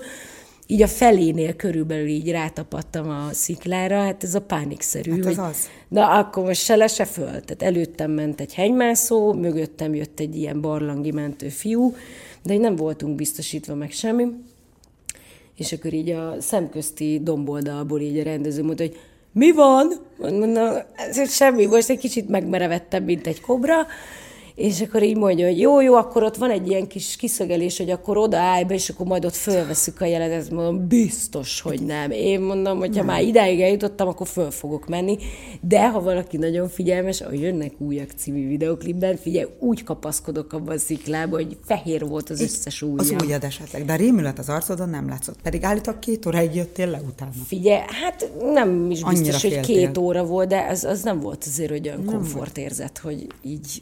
így 0.67 0.81
a 0.81 0.87
felénél 0.87 1.55
körülbelül 1.55 2.07
így 2.07 2.31
rátapadtam 2.31 3.09
a 3.09 3.27
sziklára, 3.31 4.01
hát 4.01 4.23
ez 4.23 4.35
a 4.35 4.41
pánikszerű. 4.41 5.11
Hát 5.11 5.19
az 5.19 5.25
hogy, 5.25 5.45
az. 5.45 5.69
Na, 5.87 6.07
akkor 6.07 6.43
most 6.43 6.61
se 6.61 6.75
le, 6.75 6.87
se 6.87 7.05
föl. 7.05 7.25
Tehát 7.25 7.61
előttem 7.61 8.11
ment 8.11 8.41
egy 8.41 8.53
hegymászó, 8.53 9.33
mögöttem 9.33 9.95
jött 9.95 10.19
egy 10.19 10.35
ilyen 10.35 10.61
barlangi 10.61 11.11
mentő 11.11 11.49
fiú, 11.49 11.95
de 12.43 12.57
nem 12.57 12.75
voltunk 12.75 13.15
biztosítva 13.15 13.75
meg 13.75 13.91
semmi. 13.91 14.25
És 15.57 15.71
akkor 15.71 15.93
így 15.93 16.09
a 16.09 16.35
szemközti 16.39 17.19
domboldalból 17.23 18.01
így 18.01 18.17
a 18.17 18.23
rendező 18.23 18.63
mondta, 18.63 18.83
hogy 18.83 18.99
mi 19.31 19.51
van? 19.51 19.91
Mondom, 20.17 20.75
ez 20.95 21.33
semmi, 21.33 21.65
most 21.65 21.89
egy 21.89 21.99
kicsit 21.99 22.29
megmerevettem, 22.29 23.03
mint 23.03 23.27
egy 23.27 23.41
kobra, 23.41 23.87
és 24.55 24.81
akkor 24.81 25.03
így 25.03 25.17
mondja, 25.17 25.47
hogy 25.47 25.59
jó, 25.59 25.81
jó, 25.81 25.93
akkor 25.93 26.23
ott 26.23 26.35
van 26.35 26.49
egy 26.51 26.67
ilyen 26.67 26.87
kis 26.87 27.15
kiszögelés, 27.15 27.77
hogy 27.77 27.89
akkor 27.89 28.17
odaállj 28.17 28.63
be, 28.63 28.73
és 28.73 28.89
akkor 28.89 29.05
majd 29.05 29.25
ott 29.25 29.35
fölveszük 29.35 30.01
a 30.01 30.05
jelenet. 30.05 30.49
Mondom, 30.49 30.87
biztos, 30.87 31.61
hogy 31.61 31.81
nem. 31.81 32.11
Én 32.11 32.41
mondom, 32.41 32.77
hogy 32.77 32.97
ha 32.97 33.03
már 33.03 33.23
idáig 33.23 33.61
eljutottam, 33.61 34.07
akkor 34.07 34.27
föl 34.27 34.51
fogok 34.51 34.87
menni. 34.87 35.17
De 35.61 35.89
ha 35.89 36.01
valaki 36.01 36.37
nagyon 36.37 36.69
figyelmes, 36.69 37.21
ahogy 37.21 37.39
jönnek 37.41 37.71
újak 37.77 38.09
című 38.15 38.47
videoklipben, 38.47 39.17
figyelj, 39.17 39.47
úgy 39.59 39.83
kapaszkodok 39.83 40.53
abban 40.53 40.75
a 40.75 40.79
sziklába, 40.79 41.35
hogy 41.35 41.57
fehér 41.65 42.07
volt 42.07 42.29
az 42.29 42.41
összes 42.41 42.81
ujjam. 42.81 42.97
Az 42.97 43.23
ujjad 43.23 43.43
esetleg, 43.43 43.85
de 43.85 43.93
a 43.93 43.95
rémület 43.95 44.39
az 44.39 44.49
arcodon 44.49 44.89
nem 44.89 45.09
látszott. 45.09 45.41
Pedig 45.41 45.63
állítok 45.63 45.99
két 45.99 46.25
óráig 46.25 46.55
jöttél 46.55 46.87
le 46.89 47.01
utána. 47.07 47.31
Figyelj, 47.45 47.81
hát 48.01 48.31
nem 48.53 48.91
is 48.91 49.03
biztos, 49.03 49.19
Annyira 49.19 49.37
hogy 49.41 49.51
féltél. 49.51 49.75
két 49.75 49.97
óra 49.97 50.25
volt, 50.25 50.47
de 50.47 50.65
az, 50.69 50.83
az 50.83 51.03
nem 51.03 51.19
volt 51.19 51.43
azért 51.47 51.71
olyan 51.71 52.05
komfortérzet, 52.05 52.97
hogy 52.97 53.27
így 53.41 53.81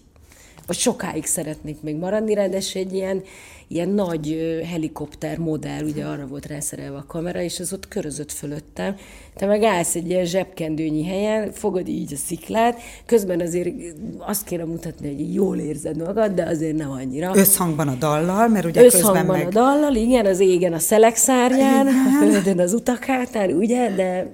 vagy 0.67 0.77
sokáig 0.77 1.25
szeretnék 1.25 1.81
még 1.81 1.95
maradni, 1.95 2.33
ráadásul 2.33 2.81
egy 2.81 2.93
ilyen, 2.93 3.23
ilyen 3.67 3.89
nagy 3.89 4.37
helikopter 4.69 5.37
modell, 5.37 5.83
ugye 5.83 6.05
arra 6.05 6.27
volt 6.27 6.45
rászerelve 6.45 6.97
a 6.97 7.05
kamera, 7.07 7.41
és 7.41 7.59
az 7.59 7.73
ott 7.73 7.87
körözött 7.87 8.31
fölöttem. 8.31 8.95
Te 9.35 9.45
meg 9.45 9.63
állsz 9.63 9.95
egy 9.95 10.09
ilyen 10.09 10.25
zsebkendőnyi 10.25 11.05
helyen, 11.05 11.51
fogod 11.51 11.87
így 11.87 12.13
a 12.13 12.17
sziklát, 12.17 12.79
közben 13.05 13.39
azért 13.39 13.69
azt 14.17 14.43
kéne 14.43 14.63
mutatni, 14.63 15.15
hogy 15.15 15.33
jól 15.33 15.57
érzed 15.57 15.97
magad, 15.97 16.31
de 16.31 16.43
azért 16.43 16.75
nem 16.75 16.91
annyira. 16.91 17.31
Összhangban 17.35 17.87
a 17.87 17.95
dallal, 17.95 18.47
mert 18.47 18.65
ugye 18.65 18.83
Összhangban 18.83 19.25
közben 19.25 19.37
meg... 19.37 19.47
a 19.47 19.49
dallal, 19.49 19.95
igen, 19.95 20.25
az 20.25 20.39
égen 20.39 20.73
a 20.73 20.79
szelekszárján, 20.79 21.87
a 21.87 22.19
földön 22.19 22.59
az 22.59 22.73
utak 22.73 23.03
hátán, 23.03 23.51
ugye, 23.51 23.95
de 23.95 24.27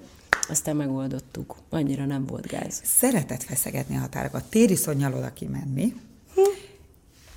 aztán 0.50 0.76
megoldottuk. 0.76 1.56
Annyira 1.70 2.06
nem 2.06 2.26
volt 2.26 2.48
gáz. 2.48 2.82
Szeretett 2.84 3.44
feszegetni 3.44 3.96
a 3.96 4.00
határokat. 4.00 4.44
Tériszonyal 4.50 5.14
oda 5.14 5.34
kimenni, 5.34 5.94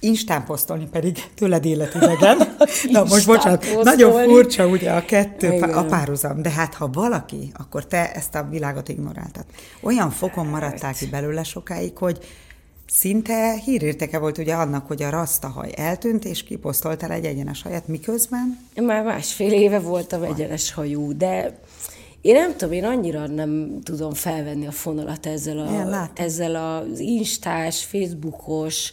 Instán 0.00 0.44
posztolni 0.44 0.88
pedig 0.92 1.24
tőled 1.34 1.64
életidegen. 1.64 2.36
Na 2.92 3.04
most 3.04 3.26
bocsánat, 3.26 3.66
nagyon 3.82 4.24
furcsa 4.24 4.66
ugye 4.66 4.90
a 4.90 5.04
kettő, 5.04 5.52
Igen. 5.52 5.70
a 5.70 5.84
párhuzam, 5.84 6.42
de 6.42 6.50
hát 6.50 6.74
ha 6.74 6.88
valaki, 6.92 7.52
akkor 7.56 7.86
te 7.86 8.12
ezt 8.12 8.34
a 8.34 8.46
világot 8.50 8.88
ignoráltad. 8.88 9.44
Olyan 9.80 10.10
fokon 10.10 10.46
maradtál 10.46 10.94
ki 10.94 11.06
belőle 11.06 11.42
sokáig, 11.42 11.96
hogy 11.98 12.18
szinte 12.90 13.54
hírérteke 13.64 14.18
volt 14.18 14.38
ugye 14.38 14.54
annak, 14.54 14.86
hogy 14.86 15.02
a 15.02 15.10
rasztahaj 15.10 15.72
eltűnt, 15.76 16.24
és 16.24 16.42
kiposztoltál 16.42 17.12
egy 17.12 17.24
egyenes 17.24 17.62
hajat, 17.62 17.88
miközben? 17.88 18.66
Már 18.74 19.04
másfél 19.04 19.52
éve 19.52 19.78
voltam 19.78 20.22
egyenes 20.22 20.72
hajú, 20.72 21.16
de 21.16 21.58
én 22.20 22.34
nem 22.34 22.56
tudom, 22.56 22.74
én 22.74 22.84
annyira 22.84 23.26
nem 23.26 23.78
tudom 23.82 24.12
felvenni 24.12 24.66
a 24.66 24.70
fonalat 24.70 25.26
ezzel, 25.26 25.58
a, 25.58 26.10
ezzel 26.14 26.56
az 26.56 26.98
instás, 26.98 27.84
facebookos, 27.84 28.92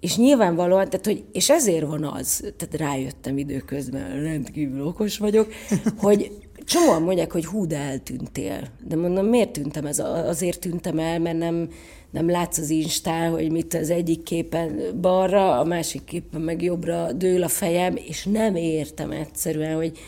és 0.00 0.16
nyilvánvalóan, 0.16 0.88
tehát, 0.88 1.06
hogy, 1.06 1.24
és 1.32 1.50
ezért 1.50 1.86
van 1.86 2.04
az, 2.04 2.52
tehát 2.56 2.76
rájöttem 2.76 3.38
időközben, 3.38 4.22
rendkívül 4.22 4.86
okos 4.86 5.18
vagyok, 5.18 5.52
hogy 5.98 6.30
csomóan 6.64 7.02
mondják, 7.02 7.32
hogy 7.32 7.46
hú, 7.46 7.66
de 7.66 7.78
eltűntél. 7.78 8.60
De 8.88 8.96
mondom, 8.96 9.26
miért 9.26 9.50
tűntem 9.50 9.86
ez? 9.86 9.98
Azért 9.98 10.60
tűntem 10.60 10.98
el, 10.98 11.18
mert 11.18 11.38
nem, 11.38 11.68
nem 12.10 12.30
látsz 12.30 12.58
az 12.58 12.70
instán, 12.70 13.30
hogy 13.30 13.50
mit 13.50 13.74
az 13.74 13.90
egyik 13.90 14.22
képen 14.22 14.80
balra, 15.00 15.58
a 15.58 15.64
másik 15.64 16.04
képen 16.04 16.40
meg 16.40 16.62
jobbra 16.62 17.12
dől 17.12 17.42
a 17.42 17.48
fejem, 17.48 17.96
és 17.96 18.24
nem 18.24 18.56
értem 18.56 19.10
egyszerűen, 19.10 19.74
hogy, 19.74 19.98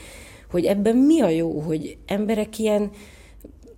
hogy 0.51 0.65
ebben 0.65 0.97
mi 0.97 1.21
a 1.21 1.29
jó, 1.29 1.61
hogy 1.61 1.99
emberek 2.07 2.59
ilyen, 2.59 2.91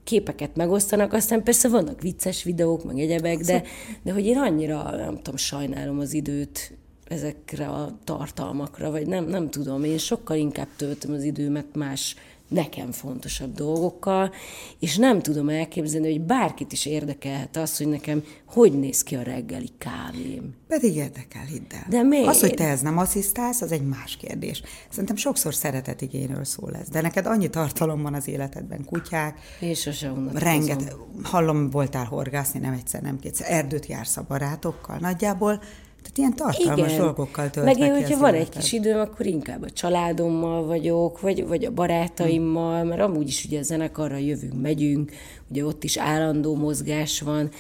képeket 0.05 0.57
megosztanak, 0.57 1.13
aztán 1.13 1.43
persze 1.43 1.69
vannak 1.69 2.01
vicces 2.01 2.43
videók, 2.43 2.85
meg 2.85 2.99
egyebek, 2.99 3.39
de, 3.39 3.63
de 4.03 4.13
hogy 4.13 4.27
én 4.27 4.39
annyira, 4.39 4.97
nem 4.97 5.17
tudom, 5.17 5.37
sajnálom 5.37 5.99
az 5.99 6.13
időt 6.13 6.79
ezekre 7.05 7.67
a 7.67 7.99
tartalmakra, 8.05 8.91
vagy 8.91 9.07
nem, 9.07 9.25
nem 9.25 9.51
tudom, 9.51 9.85
én 9.85 9.99
sokkal 9.99 10.37
inkább 10.37 10.69
töltöm 10.77 11.13
az 11.13 11.23
időmet 11.23 11.75
más 11.75 12.17
nekem 12.51 12.93
fontosabb 12.93 13.55
dolgokkal, 13.55 14.33
és 14.79 14.97
nem 14.97 15.23
tudom 15.23 15.49
elképzelni, 15.49 16.11
hogy 16.11 16.21
bárkit 16.21 16.73
is 16.73 16.87
érdekelhet 16.87 17.57
az, 17.57 17.77
hogy 17.77 17.89
nekem 17.89 18.25
hogy 18.47 18.79
néz 18.79 19.03
ki 19.03 19.17
a 19.17 19.23
reggeli 19.23 19.71
kávém. 19.79 20.55
Pedig 20.69 20.97
érdekel, 20.97 21.45
hidd 21.45 21.73
el. 21.73 21.87
De 21.89 22.03
miért? 22.03 22.27
Az, 22.27 22.41
hogy 22.41 22.55
te 22.55 22.69
ez 22.69 22.81
nem 22.81 22.99
asszisztálsz, 22.99 23.61
az 23.61 23.73
egy 23.73 23.87
más 23.87 24.17
kérdés. 24.17 24.63
Szerintem 24.89 25.17
sokszor 25.17 25.55
szeretetigényről 25.55 26.45
szól 26.45 26.75
ez, 26.75 26.89
de 26.89 27.01
neked 27.01 27.27
annyi 27.27 27.51
tartalom 27.51 28.03
van 28.03 28.15
az 28.15 28.29
életedben, 28.29 28.85
kutyák. 28.85 29.39
És 29.61 29.81
sose 29.81 30.13
Rengeteg, 30.35 30.93
hallom, 31.23 31.71
voltál 31.71 32.05
horgászni, 32.05 32.61
nem 32.61 32.73
egyszer, 32.73 33.03
nem 33.03 33.19
kétszer, 33.19 33.47
erdőt 33.51 33.87
jársz 33.87 34.17
a 34.17 34.25
barátokkal, 34.29 34.97
nagyjából 35.01 35.63
tehát 36.03 36.19
ilyen 36.19 36.35
tartalmas 36.35 36.93
Igen. 36.93 37.01
dolgokkal 37.05 37.51
töltnek 37.51 37.79
Meg 37.79 37.89
én, 37.89 37.95
hogyha 37.95 38.19
van 38.19 38.35
egy 38.35 38.49
kis 38.49 38.73
időm, 38.73 38.99
akkor 38.99 39.27
inkább 39.27 39.63
a 39.63 39.71
családommal 39.71 40.67
vagyok, 40.67 41.21
vagy, 41.21 41.47
vagy 41.47 41.65
a 41.65 41.71
barátaimmal, 41.71 42.85
mert 42.85 43.01
amúgy 43.01 43.29
is 43.29 43.45
ugye 43.45 43.59
a 43.59 43.63
zenekarra 43.63 44.17
jövünk, 44.17 44.61
megyünk, 44.61 45.13
ugye 45.51 45.65
ott 45.65 45.85
is 45.85 45.97
állandó 45.97 46.55
mozgás 46.55 47.21
van, 47.21 47.51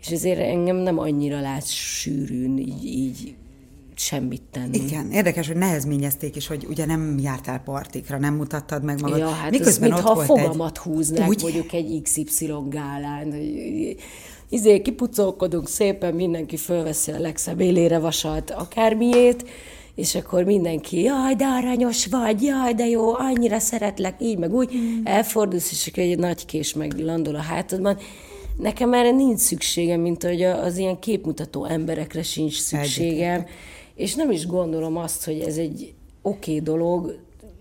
és 0.00 0.10
ezért 0.10 0.38
engem 0.38 0.76
nem 0.76 0.98
annyira 0.98 1.40
látsz 1.40 1.70
sűrűn 1.70 2.58
így, 2.58 2.84
így 2.84 3.34
semmit 3.94 4.42
tenni. 4.50 4.78
Igen, 4.78 5.10
érdekes, 5.10 5.46
hogy 5.46 5.56
nehezményezték 5.56 6.36
is, 6.36 6.46
hogy 6.46 6.66
ugye 6.68 6.86
nem 6.86 7.18
jártál 7.18 7.60
partikra, 7.60 8.18
nem 8.18 8.34
mutattad 8.34 8.84
meg 8.84 9.00
magad. 9.00 9.18
Ja, 9.18 9.28
hát 9.28 9.50
Miközben 9.50 9.90
ez, 9.90 9.94
mintha 9.94 10.20
a 10.20 10.24
fogamat 10.24 10.76
egy... 10.76 10.82
húznák 10.82 11.28
Úgy? 11.28 11.42
mondjuk 11.42 11.72
egy 11.72 12.00
XY 12.02 12.52
gálán, 12.68 13.32
hogy 13.32 13.96
izé, 14.52 14.82
kipucolkodunk 14.82 15.68
szépen, 15.68 16.14
mindenki 16.14 16.56
fölveszi 16.56 17.10
a 17.10 17.18
legszebb 17.18 17.60
élére 17.60 17.98
vasalt 17.98 18.50
akármiét, 18.50 19.44
és 19.94 20.14
akkor 20.14 20.44
mindenki, 20.44 21.02
jaj, 21.02 21.34
de 21.34 21.44
aranyos 21.44 22.06
vagy, 22.06 22.42
jaj, 22.42 22.72
de 22.72 22.86
jó, 22.86 23.14
annyira 23.14 23.58
szeretlek, 23.58 24.14
így 24.20 24.38
meg 24.38 24.54
úgy, 24.54 24.74
mm. 24.74 25.00
elfordulsz, 25.04 25.70
és 25.72 25.86
akkor 25.86 26.02
egy 26.02 26.18
nagy 26.18 26.46
kés 26.46 26.74
meg 26.74 26.98
landol 26.98 27.34
a 27.34 27.40
hátadban. 27.40 27.98
Nekem 28.58 28.92
erre 28.92 29.10
nincs 29.10 29.38
szükségem, 29.38 30.00
mint 30.00 30.22
hogy 30.22 30.42
az 30.42 30.76
ilyen 30.76 30.98
képmutató 30.98 31.64
emberekre 31.64 32.22
sincs 32.22 32.60
szükségem, 32.60 33.34
Egyetek. 33.34 33.50
és 33.94 34.14
nem 34.14 34.30
is 34.30 34.46
gondolom 34.46 34.96
azt, 34.96 35.24
hogy 35.24 35.40
ez 35.40 35.56
egy 35.56 35.94
oké 36.22 36.50
okay 36.50 36.60
dolog, 36.60 37.18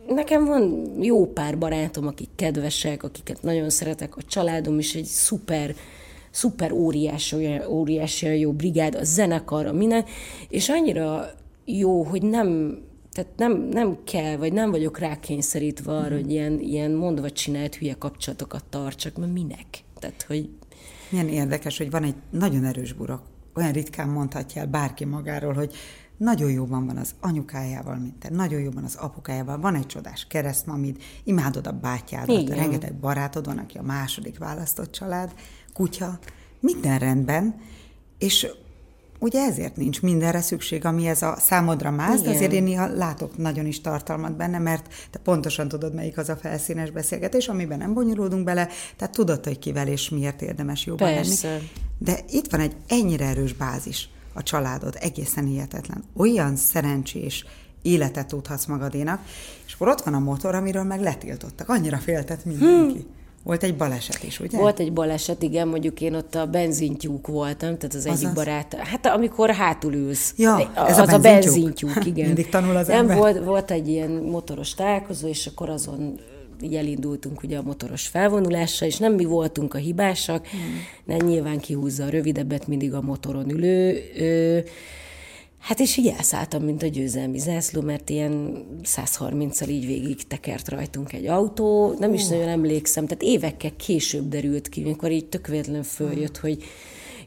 Nekem 0.08 0.46
van 0.46 0.92
jó 1.00 1.26
pár 1.26 1.58
barátom, 1.58 2.08
akik 2.08 2.30
kedvesek, 2.36 3.04
akiket 3.04 3.42
nagyon 3.42 3.70
szeretek, 3.70 4.18
a 4.18 4.22
családom 4.28 4.80
is 4.80 4.96
egy 4.96 5.06
szuper 5.06 5.76
szuper 6.32 6.72
óriási, 6.72 7.60
óriási 7.70 8.40
jó 8.40 8.52
brigád, 8.52 8.96
a 8.96 9.04
zenekar, 9.04 9.66
a 9.66 9.74
minden, 9.74 10.06
és 10.50 10.70
annyira 10.70 11.30
jó, 11.66 12.04
hogy 12.04 12.22
nem, 12.22 12.78
tehát 13.12 13.32
nem, 13.38 13.68
nem 13.72 13.98
kell, 14.04 14.38
vagy 14.38 14.54
nem 14.54 14.72
vagyok 14.72 15.00
rákényszerítve 15.00 15.92
arra, 15.92 16.16
hogy 16.16 16.32
ilyen, 16.32 16.60
ilyen 16.60 16.92
mondva 16.92 17.32
csinált 17.32 17.76
hülye 17.76 17.94
kapcsolatokat 17.94 18.64
tartsak, 18.70 19.18
mert 19.18 19.34
minek? 19.34 19.68
Tehát, 20.00 20.26
hogy... 20.28 20.50
Milyen 21.10 21.28
érdekes, 21.28 21.78
hogy 21.78 21.92
van 21.92 22.04
egy 22.04 22.16
nagyon 22.30 22.66
erős 22.66 22.94
burok. 22.94 23.22
Olyan 23.56 23.72
ritkán 23.72 24.10
mondhatja 24.10 24.62
el 24.62 24.68
bárki 24.68 25.06
magáról, 25.06 25.54
hogy 25.54 25.74
nagyon 26.22 26.52
jóban 26.52 26.86
van 26.86 26.98
az 26.98 27.16
anyukájával, 27.20 27.96
mint 27.96 28.16
te, 28.16 28.30
nagyon 28.30 28.62
jóban 28.62 28.84
az 28.84 28.96
apukájával, 28.96 29.60
van 29.60 29.76
egy 29.76 29.86
csodás 29.86 30.28
keresztmamid, 30.28 30.98
imádod 31.24 31.68
a 31.68 31.72
bátyádat, 31.72 32.42
Igen. 32.42 32.58
rengeteg 32.58 32.94
barátod 32.94 33.46
van, 33.46 33.58
aki 33.58 33.78
a 33.78 33.82
második 33.82 34.38
választott 34.38 34.92
család, 34.92 35.34
kutya, 35.74 36.20
minden 36.60 37.00
rendben, 37.00 37.56
és 38.18 38.48
ugye 39.20 39.42
ezért 39.42 39.76
nincs 39.76 40.02
mindenre 40.02 40.42
szükség, 40.42 40.86
ami 40.86 41.08
ez 41.08 41.22
a 41.22 41.36
számodra 41.40 41.92
más, 41.92 42.22
de 42.22 42.30
azért 42.30 42.52
én 42.52 42.64
néha 42.64 42.88
látok 42.88 43.38
nagyon 43.38 43.66
is 43.66 43.82
tartalmat 43.82 44.36
benne, 44.36 44.60
mert 44.60 44.94
te 45.12 45.20
pontosan 45.20 45.68
tudod, 45.68 45.94
melyik 45.94 46.18
az 46.18 46.30
a 46.30 46.36
felszínes 46.36 46.90
beszélgetés, 46.90 47.48
amiben 47.48 47.78
nem 47.78 47.94
bonyolódunk 47.94 48.44
bele, 48.44 48.68
tehát 48.98 49.14
tudod, 49.14 49.46
hogy 49.46 49.60
kivel 49.60 49.88
és 49.88 50.10
miért 50.10 50.42
érdemes 50.42 50.86
jobban 50.86 51.14
Persze. 51.14 51.48
lenni. 51.48 51.70
De 51.98 52.20
itt 52.30 52.52
van 52.52 52.60
egy 52.60 52.76
ennyire 52.88 53.26
erős 53.26 53.54
bázis, 53.54 54.10
a 54.34 54.44
családod, 54.44 54.98
egészen 55.00 55.46
hihetetlen. 55.46 56.04
Olyan 56.16 56.56
szerencsés 56.56 57.46
életet 57.82 58.28
tudhatsz 58.28 58.66
magadénak, 58.66 59.22
és 59.66 59.74
akkor 59.74 59.88
ott 59.88 60.02
van 60.02 60.14
a 60.14 60.20
motor, 60.20 60.56
amiről 60.56 60.84
meg 60.84 61.02
letiltottak. 61.02 61.70
Annyira 61.70 61.98
féltett 61.98 62.46
mindenki. 62.46 63.00
Hmm. 63.00 63.20
Volt 63.44 63.64
egy 63.64 63.76
baleset 63.76 64.24
is, 64.24 64.40
ugye? 64.40 64.58
Volt 64.58 64.80
egy 64.80 64.94
baleset, 64.94 65.44
igen, 65.44 65.68
mondjuk 65.68 66.02
én 66.02 66.14
ott 66.14 66.36
a 66.36 66.46
benzintyúk 66.46 67.28
voltam, 67.28 67.78
tehát 67.78 67.96
az 67.96 68.06
egyik 68.06 68.34
barát. 68.34 68.74
Hát 68.74 69.06
amikor 69.06 69.50
hátul 69.50 69.94
ülsz. 69.94 70.34
Ja, 70.38 70.72
ez 70.88 70.98
az 70.98 71.10
a 71.10 71.20
benzintyúk, 71.20 71.96
a 71.96 72.02
igen. 72.14 72.26
Mindig 72.26 72.50
tanul 72.50 72.76
az 72.76 72.88
Nem, 72.88 72.98
ember. 72.98 73.18
volt, 73.18 73.44
volt 73.44 73.72
egy 73.72 73.88
ilyen 73.88 74.12
motoros 74.12 74.74
találkozó, 74.74 75.28
és 75.28 75.48
akkor 75.48 75.70
azon 75.70 76.20
így 76.62 76.76
elindultunk 76.76 77.44
ugye 77.44 77.58
a 77.58 77.62
motoros 77.62 78.08
felvonulásra, 78.08 78.86
és 78.86 78.98
nem 78.98 79.14
mi 79.14 79.26
voltunk 79.26 79.74
a 79.74 79.78
hibásak, 79.78 80.48
hmm. 80.48 80.60
de 81.06 81.26
nyilván 81.26 81.60
kihúzza 81.60 82.04
a 82.04 82.10
rövidebbet 82.10 82.68
mindig 82.68 82.94
a 82.94 83.02
motoron 83.02 83.50
ülő. 83.50 84.04
Ö, 84.18 84.60
Hát 85.62 85.80
és 85.80 85.98
így 85.98 86.08
elszálltam, 86.08 86.64
mint 86.64 86.84
a 86.84 86.88
győzelmi 86.88 87.40
zászló, 87.40 87.82
mert 87.82 88.10
ilyen 88.10 88.64
130-al 88.84 89.70
így 89.70 89.86
végig 89.86 90.28
tekert 90.28 90.70
rajtunk 90.70 91.14
egy 91.14 91.28
autó. 91.28 91.96
Nem 92.00 92.14
is 92.14 92.24
uh. 92.24 92.30
nagyon 92.30 92.48
emlékszem, 92.48 93.06
tehát 93.06 93.24
évekkel 93.24 93.76
később 93.76 94.28
derült 94.28 94.70
ki, 94.70 94.84
amikor 94.84 95.12
így 95.12 95.26
tök 95.26 95.48
véletlen 95.48 95.84
följött, 95.84 96.36
uh. 96.36 96.42
hogy 96.42 96.64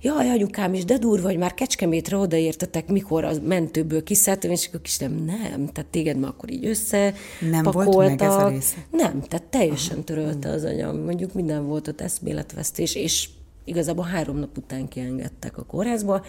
jaj, 0.04 0.30
anyukám 0.30 0.74
is, 0.74 0.84
de 0.84 0.98
durva, 0.98 1.28
hogy 1.28 1.38
már 1.38 1.54
Kecskemétre 1.54 2.16
odaértetek, 2.16 2.88
mikor 2.88 3.24
a 3.24 3.32
mentőből 3.42 4.02
kiszálltam, 4.02 4.50
és 4.50 4.66
akkor 4.66 4.80
kis 4.80 4.98
nem, 4.98 5.68
tehát 5.72 5.86
téged 5.90 6.18
ma 6.18 6.26
akkor 6.26 6.50
így 6.50 6.66
össze 6.66 7.14
Nem 7.50 7.62
volt 7.62 7.96
meg 7.96 8.22
ez 8.22 8.34
a 8.34 8.48
része? 8.48 8.76
Nem, 8.90 9.20
tehát 9.20 9.46
teljesen 9.46 9.94
Aha. 9.94 10.04
törölte 10.04 10.48
az 10.48 10.64
anyam. 10.64 10.98
Mondjuk 10.98 11.32
minden 11.32 11.66
volt 11.66 11.88
ott 11.88 12.00
eszméletvesztés, 12.00 12.94
és 12.94 13.28
igazából 13.64 14.04
három 14.04 14.38
nap 14.38 14.58
után 14.58 14.88
kiengedtek 14.88 15.58
a 15.58 15.62
kórházba, 15.62 16.24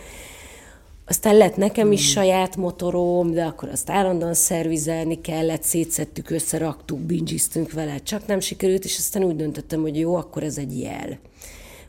aztán 1.08 1.38
lett 1.38 1.56
nekem 1.56 1.92
is 1.92 2.14
hmm. 2.14 2.24
saját 2.24 2.56
motorom, 2.56 3.32
de 3.32 3.44
akkor 3.44 3.70
azt 3.70 3.90
állandóan 3.90 4.34
szervizelni 4.34 5.22
kellett, 5.22 5.64
szétszettük, 5.64 6.30
összeraktuk, 6.30 7.00
bingiztünk 7.00 7.72
vele, 7.72 7.98
csak 7.98 8.28
nem 8.28 8.40
sikerült, 8.40 8.84
és 8.84 8.98
aztán 8.98 9.24
úgy 9.24 9.36
döntöttem, 9.36 9.82
hogy 9.82 10.00
jó, 10.00 10.16
akkor 10.16 10.44
ez 10.44 10.58
egy 10.58 10.80
jel. 10.80 11.20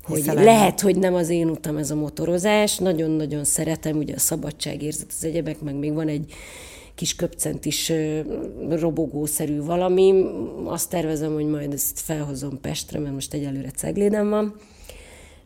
Hogy 0.04 0.16
Hiszen 0.16 0.34
lehet, 0.34 0.80
hogy 0.80 0.98
nem 0.98 1.14
az 1.14 1.28
én 1.28 1.48
utam 1.48 1.76
ez 1.76 1.90
a 1.90 1.94
motorozás, 1.94 2.78
nagyon-nagyon 2.78 3.44
szeretem, 3.44 3.96
ugye 3.96 4.14
a 4.14 4.18
szabadságérzet, 4.18 5.06
az 5.08 5.24
egyebek, 5.24 5.60
meg 5.60 5.74
még 5.74 5.92
van 5.92 6.08
egy 6.08 6.32
kis 6.94 7.14
köpcentis 7.14 7.92
robogószerű 8.68 9.62
valami. 9.62 10.24
Azt 10.64 10.90
tervezem, 10.90 11.32
hogy 11.32 11.46
majd 11.46 11.72
ezt 11.72 12.00
felhozom 12.00 12.60
Pestre, 12.60 12.98
mert 12.98 13.14
most 13.14 13.34
egyelőre 13.34 13.70
cegléden 13.70 14.28
van 14.28 14.54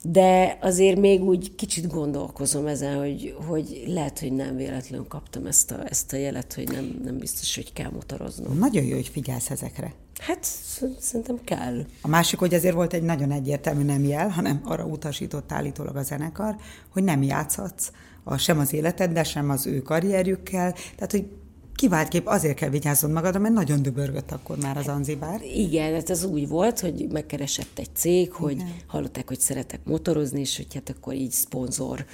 de 0.03 0.59
azért 0.61 0.99
még 0.99 1.23
úgy 1.23 1.55
kicsit 1.55 1.87
gondolkozom 1.87 2.67
ezen, 2.67 2.99
hogy, 2.99 3.37
hogy 3.47 3.85
lehet, 3.87 4.19
hogy 4.19 4.33
nem 4.33 4.57
véletlenül 4.57 5.07
kaptam 5.07 5.47
ezt 5.47 5.71
a, 5.71 5.89
ezt 5.89 6.13
a 6.13 6.17
jelet, 6.17 6.53
hogy 6.55 6.69
nem, 6.69 7.01
nem 7.05 7.19
biztos, 7.19 7.55
hogy 7.55 7.73
kell 7.73 7.91
motoroznom. 7.91 8.59
Nagyon 8.59 8.85
jó, 8.85 8.95
hogy 8.95 9.09
figyelsz 9.09 9.51
ezekre. 9.51 9.95
Hát 10.21 10.45
szerintem 10.99 11.39
kell. 11.45 11.85
A 12.01 12.09
másik, 12.09 12.39
hogy 12.39 12.55
azért 12.55 12.75
volt 12.75 12.93
egy 12.93 13.03
nagyon 13.03 13.31
egyértelmű 13.31 13.83
nem 13.83 14.05
jel, 14.05 14.29
hanem 14.29 14.61
arra 14.65 14.85
utasított 14.85 15.53
állítólag 15.53 15.97
a 15.97 16.03
zenekar, 16.03 16.57
hogy 16.89 17.05
nem 17.05 17.23
játszhatsz 17.23 17.91
a, 18.25 18.37
sem 18.37 18.59
az 18.59 18.73
életeddel, 18.73 19.25
sem 19.25 19.51
az 19.51 19.67
ő 19.67 19.83
karrierjükkel, 19.83 20.73
tehát 20.73 21.11
hogy 21.11 21.27
kivált 21.81 22.09
kép, 22.09 22.27
azért 22.27 22.57
kell 22.57 22.69
vigyáznod 22.69 23.11
magadra, 23.11 23.39
mert 23.39 23.55
nagyon 23.55 23.83
döbörgött 23.83 24.31
akkor 24.31 24.57
már 24.57 24.77
az 24.77 24.89
Anzibár. 24.89 25.41
Igen, 25.43 25.95
hát 25.95 26.11
ez 26.11 26.25
úgy 26.25 26.49
volt, 26.49 26.81
hogy 26.81 27.07
megkeresett 27.11 27.79
egy 27.79 27.89
cég, 27.95 28.33
hogy 28.33 28.53
Igen. 28.53 28.73
hallották, 28.87 29.29
hogy 29.29 29.41
szeretek 29.41 29.81
motorozni, 29.85 30.41
és 30.41 30.57
hogy 30.57 30.75
hát 30.75 30.95
akkor 30.97 31.15
így 31.15 31.31
szponzor 31.31 32.05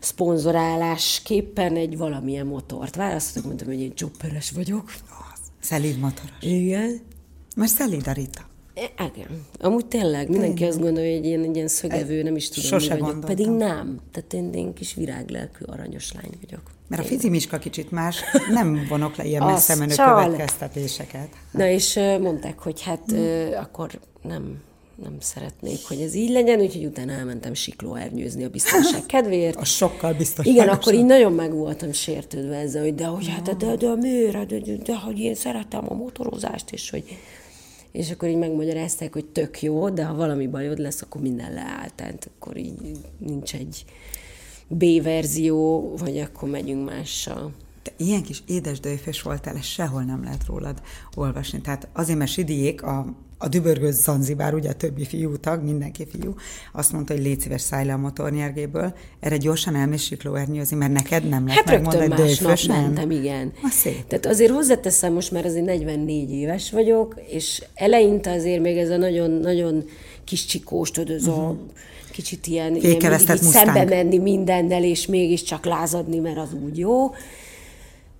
szponzorálásképpen 0.00 1.76
egy 1.76 1.96
valamilyen 1.96 2.46
motort 2.46 2.96
választottak, 2.96 3.44
mondtam, 3.44 3.68
hogy 3.68 3.80
én 3.80 3.94
csopperes 3.94 4.50
vagyok. 4.50 4.92
Szelíd 5.60 5.98
motoros. 5.98 6.30
Igen. 6.40 7.00
Mert 7.56 7.72
szelíd 7.72 8.06
a 8.06 8.12
Rita. 8.12 8.49
Igen. 8.74 9.46
Amúgy 9.60 9.86
tényleg, 9.86 10.28
mindenki 10.28 10.54
tényleg. 10.54 10.72
azt 10.72 10.80
gondolja, 10.80 11.16
hogy 11.16 11.26
én 11.26 11.42
egy 11.42 11.54
ilyen 11.54 11.68
szögevő, 11.68 12.22
nem 12.22 12.36
is 12.36 12.48
tudom, 12.48 12.68
Sose 12.68 12.94
mi 12.94 13.00
vagyok. 13.00 13.20
Pedig 13.20 13.46
nem. 13.46 14.00
Tehát 14.12 14.32
én, 14.32 14.52
én 14.52 14.74
kis 14.74 14.94
viráglelkű, 14.94 15.64
aranyos 15.64 16.12
lány 16.12 16.32
vagyok. 16.42 16.62
Mert 16.88 17.02
a 17.02 17.04
fizimiska 17.04 17.58
kicsit 17.58 17.90
más, 17.90 18.20
nem 18.52 18.86
vonok 18.88 19.16
le 19.16 19.24
ilyen 19.24 19.46
messze 19.46 19.74
menő 19.74 19.94
következtetéseket. 19.94 21.28
Na 21.50 21.66
és 21.66 21.94
mondták, 22.20 22.58
hogy 22.58 22.82
hát 22.82 23.02
hmm. 23.06 23.48
akkor 23.56 24.00
nem, 24.22 24.62
nem 25.02 25.16
szeretnék, 25.20 25.78
hogy 25.88 26.00
ez 26.00 26.14
így 26.14 26.30
legyen, 26.30 26.60
úgyhogy 26.60 26.84
utána 26.84 27.12
elmentem 27.12 27.54
siklóernyőzni 27.54 28.44
a 28.44 28.48
biztonság 28.48 29.06
kedvéért. 29.14 29.56
A 29.56 29.64
sokkal 29.64 30.12
biztos. 30.12 30.46
Igen, 30.46 30.68
akkor 30.68 30.94
így 30.94 31.04
nagyon 31.04 31.32
meg 31.32 31.52
voltam 31.52 31.92
sértődve 31.92 32.56
ezzel, 32.56 32.82
hogy 32.82 32.94
de 32.94 33.06
hogy 33.06 33.28
hát, 33.28 33.56
de, 33.56 33.76
de, 33.76 33.94
miért, 33.94 34.46
de, 34.46 34.58
de, 34.58 34.76
de, 34.76 34.96
hogy 34.96 35.18
én 35.18 35.34
szeretem 35.34 35.84
a 35.88 35.94
motorozást, 35.94 36.70
és 36.70 36.90
hogy 36.90 37.18
és 37.92 38.10
akkor 38.10 38.28
így 38.28 38.36
megmagyarázták, 38.36 39.12
hogy 39.12 39.24
tök 39.24 39.62
jó, 39.62 39.90
de 39.90 40.04
ha 40.04 40.14
valami 40.14 40.46
bajod 40.46 40.78
lesz, 40.78 41.02
akkor 41.02 41.20
minden 41.20 41.52
leáll, 41.52 41.88
tehát 41.94 42.30
akkor 42.34 42.56
így 42.56 42.98
nincs 43.18 43.54
egy 43.54 43.84
B-verzió, 44.68 45.94
vagy 45.96 46.18
akkor 46.18 46.48
megyünk 46.48 46.88
mással. 46.88 47.52
Te 47.82 47.92
ilyen 47.96 48.22
kis 48.22 48.42
édes 48.46 48.80
döjfés 48.80 49.22
voltál, 49.22 49.56
ez 49.56 49.64
sehol 49.64 50.02
nem 50.02 50.24
lehet 50.24 50.46
rólad 50.46 50.82
olvasni. 51.14 51.60
Tehát 51.60 51.88
azért, 51.92 52.18
mert 52.18 52.30
Sidiék, 52.30 52.82
a, 52.82 53.06
a 53.38 53.48
dübörgő 53.48 53.90
Zanzibár, 53.90 54.54
ugye 54.54 54.68
a 54.68 54.72
többi 54.72 55.04
fiú 55.04 55.36
tag, 55.36 55.62
mindenki 55.62 56.06
fiú, 56.06 56.34
azt 56.72 56.92
mondta, 56.92 57.12
hogy 57.12 57.22
légy 57.22 57.40
szíves, 57.40 57.60
szállj 57.60 57.86
le 57.86 57.92
a 57.92 57.96
motornyergéből, 57.96 58.94
erre 59.20 59.36
gyorsan 59.36 59.76
elmész 59.76 60.02
siklóernyőzni, 60.02 60.76
mert 60.76 60.92
neked 60.92 61.28
nem 61.28 61.46
lehet 61.46 61.64
hát 61.64 61.74
megmondani, 61.74 62.08
hogy 62.08 62.16
döjfös, 62.16 62.64
nem. 62.66 62.80
mentem, 62.80 63.10
igen. 63.10 63.52
A 63.62 63.68
szép. 63.70 64.06
Tehát 64.06 64.26
azért 64.26 64.52
hozzáteszem, 64.52 65.12
most 65.12 65.30
már 65.30 65.44
azért 65.44 65.64
44 65.64 66.30
éves 66.30 66.70
vagyok, 66.70 67.14
és 67.26 67.64
eleinte 67.74 68.32
azért 68.32 68.62
még 68.62 68.76
ez 68.76 68.90
a 68.90 68.96
nagyon-nagyon 68.96 69.84
kis 70.24 70.44
csikós, 70.44 70.90
tudod, 70.90 71.16
ez 71.16 71.26
uh-huh. 71.26 71.44
a 71.44 71.52
mhm 71.52 71.60
kicsit 72.10 72.46
ilyen, 72.46 72.76
ilyen 72.76 73.18
szembe 73.18 73.84
menni 73.84 74.18
mindennel, 74.18 74.84
és 74.84 75.06
mégiscsak 75.06 75.64
lázadni, 75.64 76.18
mert 76.18 76.38
az 76.38 76.52
úgy 76.64 76.78
jó. 76.78 77.10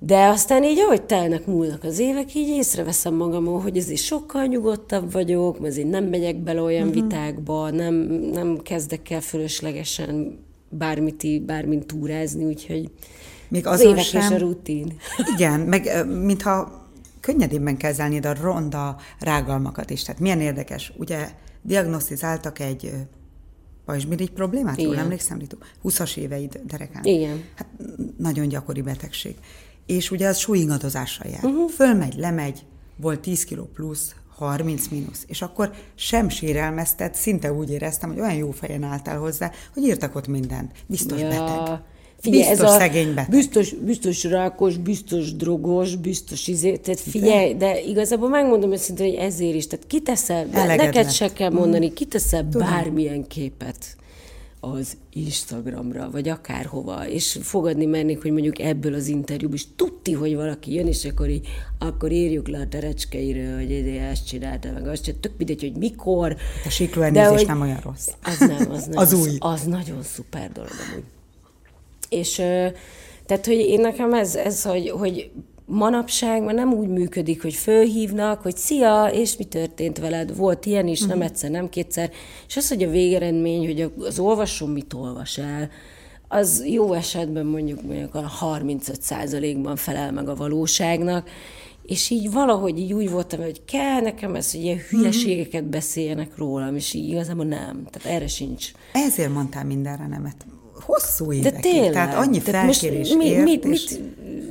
De 0.03 0.27
aztán 0.27 0.65
így, 0.65 0.79
ahogy 0.79 1.03
telnek, 1.03 1.47
múlnak 1.47 1.85
az 1.85 1.99
évek, 1.99 2.35
így 2.35 2.49
észreveszem 2.49 3.15
magamon, 3.15 3.63
hogy 3.63 3.77
ezért 3.77 4.01
sokkal 4.01 4.45
nyugodtabb 4.45 5.13
vagyok, 5.13 5.65
azért 5.65 5.89
nem 5.89 6.05
megyek 6.05 6.37
bele 6.37 6.61
olyan 6.61 6.89
uh-huh. 6.89 7.03
vitákba, 7.03 7.71
nem, 7.71 7.95
nem 8.33 8.59
kezdek 8.63 9.11
el 9.11 9.21
fölöslegesen 9.21 10.39
bármit, 10.69 11.43
bármint 11.43 11.87
túrázni, 11.87 12.45
úgyhogy 12.45 12.91
Még 13.49 13.67
az 13.67 13.81
évek 13.81 14.05
sem... 14.05 14.33
a 14.33 14.39
rutin. 14.39 14.97
Igen, 15.37 15.61
meg 15.61 16.07
mintha 16.07 16.89
könnyedébben 17.21 17.77
kezelnéd 17.77 18.27
a 18.27 18.35
ronda 18.41 18.97
rágalmakat 19.19 19.91
is. 19.91 20.03
Tehát 20.03 20.21
milyen 20.21 20.41
érdekes, 20.41 20.93
ugye 20.97 21.29
diagnosztizáltak 21.63 22.59
egy 22.59 22.93
pajzsmirigy 23.85 24.31
problémát? 24.31 24.83
Jól 24.83 24.99
emlékszem, 24.99 25.39
Ritu? 25.39 25.57
20-as 25.85 26.17
éveid 26.17 26.61
derekán. 26.67 27.05
Igen. 27.05 27.45
Hát 27.55 27.67
nagyon 28.19 28.49
gyakori 28.49 28.83
betegség. 28.83 29.35
És 29.90 30.11
ugye 30.11 30.29
az 30.29 30.38
súlyingadozással 30.38 31.31
jár. 31.31 31.44
Uh-huh. 31.44 31.70
Fölmegy, 31.70 32.14
lemegy, 32.16 32.64
volt 32.96 33.20
10 33.20 33.44
kiló 33.44 33.68
plusz, 33.74 34.14
30 34.37 34.88
mínusz. 34.88 35.24
És 35.26 35.42
akkor 35.42 35.72
sem 35.94 36.29
sérelmeztet, 36.29 37.14
szinte 37.14 37.53
úgy 37.53 37.70
éreztem, 37.70 38.11
hogy 38.11 38.20
olyan 38.20 38.35
jó 38.35 38.50
fejen 38.50 38.83
álltál 38.83 39.18
hozzá, 39.18 39.50
hogy 39.74 39.83
írtak 39.83 40.14
ott 40.14 40.26
mindent. 40.26 40.72
Biztos 40.87 41.20
ja. 41.20 41.29
beteg. 41.29 41.81
Figyelj, 42.20 42.48
biztos 42.48 42.66
ez 42.66 42.74
a 42.74 42.79
szegény 42.79 43.14
beteg. 43.14 43.31
Biztos, 43.31 43.72
biztos 43.72 44.24
rákos, 44.24 44.76
biztos 44.76 45.37
drogos, 45.37 45.96
biztos 45.96 46.46
izé, 46.46 46.76
tehát 46.76 47.00
figyelj, 47.00 47.53
de, 47.53 47.59
de 47.59 47.81
igazából 47.81 48.29
megmondom 48.29 48.72
őszintén, 48.72 49.07
hogy 49.07 49.18
ezért 49.18 49.55
is, 49.55 49.66
tehát 49.66 49.87
kiteszel, 49.87 50.44
neked 50.44 51.11
se 51.11 51.33
kell 51.33 51.50
mondani, 51.50 51.87
mm. 51.87 51.94
kiteszel 51.94 52.48
Tudom. 52.48 52.68
bármilyen 52.68 53.26
képet 53.26 53.96
az 54.61 54.96
Instagramra, 55.12 56.11
vagy 56.11 56.29
akárhova, 56.29 57.09
és 57.09 57.38
fogadni 57.42 57.85
mennék, 57.85 58.23
hogy 58.23 58.31
mondjuk 58.31 58.59
ebből 58.59 58.94
az 58.94 59.07
interjúból 59.07 59.57
is 59.57 59.66
tudti, 59.77 60.12
hogy 60.12 60.35
valaki 60.35 60.75
jön, 60.75 60.87
és 60.87 61.05
akkor 61.05 61.29
így, 61.29 61.49
akkor 61.79 62.12
írjuk 62.12 62.49
le 62.49 62.59
a 62.59 62.68
terecskeire, 62.68 63.55
hogy 63.55 63.73
ezt 63.73 64.27
csinálta, 64.27 64.73
meg 64.73 64.87
azt 64.87 65.03
csinálta, 65.05 65.29
tök 65.29 65.38
mindegy, 65.38 65.61
hogy 65.61 65.77
mikor. 65.77 66.37
A 66.64 66.68
siklóendezés 66.68 67.44
nem 67.44 67.61
olyan 67.61 67.81
rossz. 67.83 68.09
Az 68.23 68.38
nem, 68.38 68.70
az 68.70 68.87
nem. 68.87 68.99
az, 69.03 69.12
az 69.12 69.20
új. 69.20 69.37
Az 69.38 69.62
nagyon 69.62 70.03
szuper 70.03 70.53
dolog 70.53 70.70
amúgy. 70.90 71.05
És 72.09 72.35
tehát, 73.27 73.46
hogy 73.46 73.59
én 73.59 73.81
nekem 73.81 74.12
ez, 74.12 74.35
ez 74.35 74.62
hogy, 74.62 74.90
hogy 74.90 75.31
manapság 75.71 76.43
már 76.43 76.55
nem 76.55 76.73
úgy 76.73 76.89
működik, 76.89 77.43
hogy 77.43 77.55
fölhívnak, 77.55 78.43
hogy 78.43 78.57
szia, 78.57 79.07
és 79.07 79.37
mi 79.37 79.45
történt 79.45 79.99
veled, 79.99 80.37
volt 80.37 80.67
ilyen 80.67 80.87
is, 80.87 81.01
nem 81.01 81.17
mhm. 81.17 81.27
egyszer, 81.27 81.51
nem 81.51 81.69
kétszer, 81.69 82.11
és 82.49 82.57
az, 82.57 82.69
hogy 82.69 82.83
a 82.83 82.91
végeredmény, 82.91 83.67
hogy 83.67 83.93
az 83.99 84.19
olvasó 84.19 84.67
mit 84.67 84.93
olvas 84.93 85.39
el, 85.39 85.71
az 86.29 86.65
jó 86.67 86.93
esetben 86.93 87.47
mondjuk, 87.47 87.83
mondjuk 87.83 88.15
a 88.15 88.31
35%-ban 88.41 89.77
felel 89.77 90.13
meg 90.13 90.29
a 90.29 90.35
valóságnak, 90.35 91.29
és 91.83 92.11
így 92.11 92.31
valahogy 92.33 92.79
így 92.79 92.93
úgy 92.93 93.11
voltam, 93.11 93.41
hogy 93.41 93.65
kell 93.65 94.01
nekem 94.01 94.35
ez, 94.35 94.53
hogy 94.53 94.61
ilyen 94.61 94.77
mhm. 94.77 94.97
hülyeségeket 94.97 95.65
beszéljenek 95.65 96.37
rólam, 96.37 96.77
és 96.77 96.95
így 96.95 97.09
igazából 97.09 97.45
nem. 97.45 97.87
Tehát 97.91 98.17
erre 98.17 98.27
sincs. 98.27 98.71
Ezért 98.93 99.33
mondtál 99.33 99.65
mindenre 99.65 100.07
nemet 100.07 100.47
hosszú 100.81 101.33
évekig. 101.33 101.53
De 101.53 101.61
tényleg. 101.61 101.93
Tehát 101.93 102.15
annyi 102.15 102.41
felkérés 102.41 103.15
mi, 103.15 103.31
mit, 103.31 103.45
mit, 103.45 103.65
mit 103.65 104.01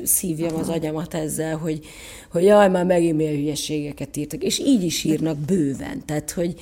szívjam 0.09 0.55
az 0.55 0.69
agyamat 0.69 1.13
ezzel, 1.13 1.57
hogy, 1.57 1.85
hogy 2.31 2.43
jaj, 2.43 2.69
már 2.69 2.85
megint 2.85 3.15
milyen 3.15 3.35
hülyeségeket 3.35 4.17
írtak. 4.17 4.43
És 4.43 4.59
így 4.59 4.83
is 4.83 5.03
írnak 5.03 5.37
bőven. 5.37 6.05
Tehát, 6.05 6.31
hogy 6.31 6.55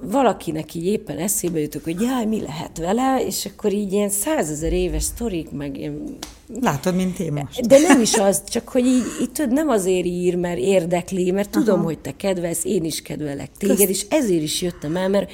valakinek 0.00 0.74
így 0.74 0.86
éppen 0.86 1.18
eszébe 1.18 1.60
jutok, 1.60 1.84
hogy 1.84 2.00
jaj, 2.00 2.24
mi 2.24 2.40
lehet 2.40 2.78
vele, 2.78 3.24
és 3.26 3.46
akkor 3.46 3.72
így 3.72 3.92
ilyen 3.92 4.08
százezer 4.08 4.72
éves 4.72 5.02
sztorik, 5.02 5.50
meg 5.50 5.78
ilyen... 5.78 6.16
Látod, 6.60 6.94
mint 6.94 7.18
én 7.18 7.32
most. 7.32 7.66
De 7.66 7.78
nem 7.78 8.00
is 8.00 8.14
az, 8.14 8.42
csak 8.48 8.68
hogy 8.68 8.86
így, 8.86 9.04
így 9.20 9.30
tudod, 9.32 9.52
nem 9.52 9.68
azért 9.68 10.06
ír, 10.06 10.34
mert 10.34 10.58
érdekli, 10.58 11.30
mert 11.30 11.50
tudom, 11.50 11.74
Aha. 11.74 11.84
hogy 11.84 11.98
te 11.98 12.16
kedvelsz, 12.16 12.64
én 12.64 12.84
is 12.84 13.02
kedvelek 13.02 13.50
téged, 13.58 13.76
Közt... 13.76 13.88
és 13.88 14.06
ezért 14.08 14.42
is 14.42 14.62
jöttem 14.62 14.96
el, 14.96 15.08
mert 15.08 15.30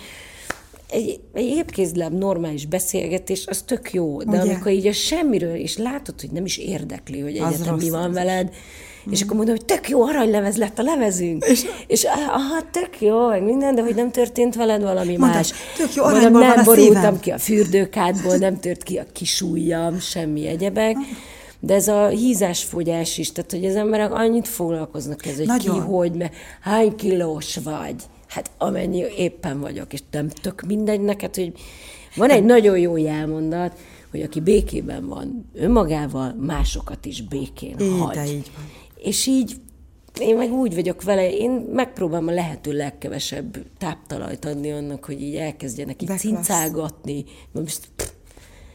egy, 0.92 1.20
egy 1.32 1.44
épkézláb 1.44 2.12
normális 2.12 2.66
beszélgetés, 2.66 3.46
az 3.46 3.62
tök 3.62 3.92
jó, 3.92 4.22
de 4.22 4.40
Ugye? 4.40 4.40
amikor 4.40 4.72
így 4.72 4.86
a 4.86 4.92
semmiről, 4.92 5.54
és 5.54 5.76
látod, 5.76 6.20
hogy 6.20 6.30
nem 6.30 6.44
is 6.44 6.56
érdekli, 6.56 7.20
hogy 7.20 7.36
egyetem 7.36 7.74
mi 7.74 7.90
van 7.90 8.12
veled, 8.12 8.50
Mm. 9.08 9.12
És 9.12 9.22
akkor 9.22 9.36
mondom, 9.36 9.54
hogy 9.56 9.64
tök 9.64 9.88
jó 9.88 10.02
aranylemez 10.02 10.56
lett 10.56 10.78
a 10.78 10.82
lemezünk. 10.82 11.44
És, 11.44 11.64
és 11.86 12.04
aha, 12.04 12.70
tök 12.70 13.00
jó, 13.00 13.28
meg 13.28 13.42
minden, 13.42 13.74
de 13.74 13.82
hogy 13.82 13.94
nem 13.94 14.10
történt 14.10 14.54
veled 14.54 14.82
valami 14.82 15.16
Mondta, 15.16 15.36
más. 15.36 15.52
Tök 15.76 15.94
jó 15.94 16.04
Mondom, 16.04 16.32
nem 16.32 16.64
borultam 16.64 17.20
ki 17.20 17.30
a 17.30 17.38
fürdőkádból, 17.38 18.36
nem 18.36 18.60
tört 18.60 18.82
ki 18.82 18.96
a 18.96 19.04
kisújjam, 19.12 19.98
semmi 19.98 20.46
egyebek. 20.46 20.96
De 21.60 21.74
ez 21.74 21.88
a 21.88 22.06
hízásfogyás 22.06 23.18
is, 23.18 23.32
tehát 23.32 23.50
hogy 23.50 23.64
az 23.64 23.76
emberek 23.76 24.12
annyit 24.12 24.48
foglalkoznak 24.48 25.26
ez, 25.26 25.36
hogy 25.36 25.46
Nagyon. 25.46 25.74
ki, 25.74 25.80
hogy, 25.80 26.12
mert 26.12 26.34
hány 26.60 26.96
kilós 26.96 27.56
vagy. 27.64 27.94
Hát 28.34 28.50
amennyi 28.58 29.04
éppen 29.16 29.60
vagyok, 29.60 29.92
és 29.92 30.00
nem 30.10 30.28
tök 30.28 30.62
mindegy 30.66 31.00
neked, 31.00 31.34
hogy 31.34 31.52
van 32.16 32.30
egy 32.30 32.44
nagyon 32.44 32.78
jó 32.78 32.96
jelmondat, 32.96 33.78
hogy 34.10 34.22
aki 34.22 34.40
békében 34.40 35.06
van 35.06 35.50
önmagával, 35.54 36.34
másokat 36.40 37.06
is 37.06 37.22
békén 37.22 37.98
hagy. 37.98 38.14
De 38.14 38.26
így 38.26 38.50
van. 38.54 38.70
És 38.96 39.26
így 39.26 39.56
én 40.20 40.36
meg 40.36 40.52
úgy 40.52 40.74
vagyok 40.74 41.02
vele, 41.02 41.32
én 41.32 41.50
megpróbálom 41.50 42.28
a 42.28 42.32
lehető 42.32 42.72
legkevesebb 42.72 43.56
táptalajt 43.78 44.44
adni 44.44 44.70
annak, 44.72 45.04
hogy 45.04 45.22
így 45.22 45.34
elkezdjenek 45.34 46.02
így 46.02 46.08
De 46.08 46.16
cincálgatni. 46.16 47.24
Most 47.52 47.88
pff, 47.96 48.10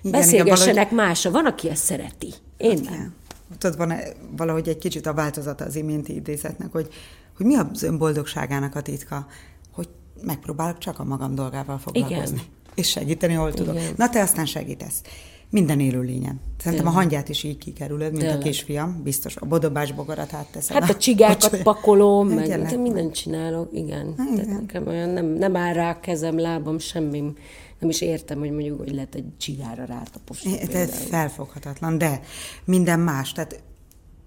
igen, 0.01 0.19
beszélgessenek 0.19 0.91
igen, 0.91 1.05
másra. 1.05 1.31
Van, 1.31 1.45
aki 1.45 1.69
ezt 1.69 1.83
szereti. 1.83 2.33
Én 2.57 2.85
hát, 2.85 2.97
nem. 2.97 3.15
Tudod, 3.57 3.77
van 3.77 3.93
valahogy 4.37 4.67
egy 4.67 4.77
kicsit 4.77 5.05
a 5.05 5.13
változata 5.13 5.65
az 5.65 5.75
iménti 5.75 6.15
idézetnek, 6.15 6.71
hogy, 6.71 6.87
hogy 7.37 7.45
mi 7.45 7.55
az 7.55 7.83
önboldogságának 7.83 8.75
a 8.75 8.81
titka, 8.81 9.27
hogy 9.71 9.89
megpróbálok 10.21 10.77
csak 10.77 10.99
a 10.99 11.03
magam 11.03 11.35
dolgával 11.35 11.77
foglalkozni. 11.77 12.35
Igen. 12.35 12.55
És 12.75 12.89
segíteni, 12.89 13.33
hol 13.33 13.53
tudok. 13.53 13.75
Igen. 13.75 13.93
Na, 13.97 14.09
te 14.09 14.21
aztán 14.21 14.45
segítesz. 14.45 15.01
Minden 15.49 15.79
élőlényen. 15.79 16.39
Szerintem 16.57 16.87
a 16.87 16.89
hangyát 16.89 17.29
is 17.29 17.43
így 17.43 17.57
kikerülöd, 17.57 18.11
mint 18.11 18.21
Tényleg. 18.21 18.39
a 18.39 18.41
kisfiam. 18.41 19.01
Biztos 19.03 19.35
a 19.35 19.45
bodobás 19.45 19.91
bogarat 19.91 20.33
átteszed. 20.33 20.77
Hát 20.77 20.89
a 20.89 20.97
csigákat 20.97 21.53
a 21.53 21.57
pakolom, 21.63 22.27
meg 22.27 22.61
de 22.61 22.77
mindent 22.77 23.13
csinálok, 23.13 23.69
igen. 23.73 24.15
Igen. 24.31 24.35
Tehát 24.35 24.59
nekem 24.61 24.87
olyan 24.87 25.09
nem, 25.09 25.25
nem 25.25 25.55
áll 25.55 25.73
rá 25.73 25.99
kezem, 25.99 26.39
lábam, 26.39 26.79
semmi. 26.79 27.33
Nem 27.79 27.89
is 27.89 28.01
értem, 28.01 28.39
hogy 28.39 28.51
mondjuk, 28.51 28.79
hogy 28.79 28.93
lehet 28.93 29.15
egy 29.15 29.25
csigára 29.37 29.85
rátaposni. 29.85 30.59
Ez 30.73 30.89
felfoghatatlan, 30.89 31.97
de 31.97 32.21
minden 32.65 32.99
más. 32.99 33.31
Tehát 33.31 33.63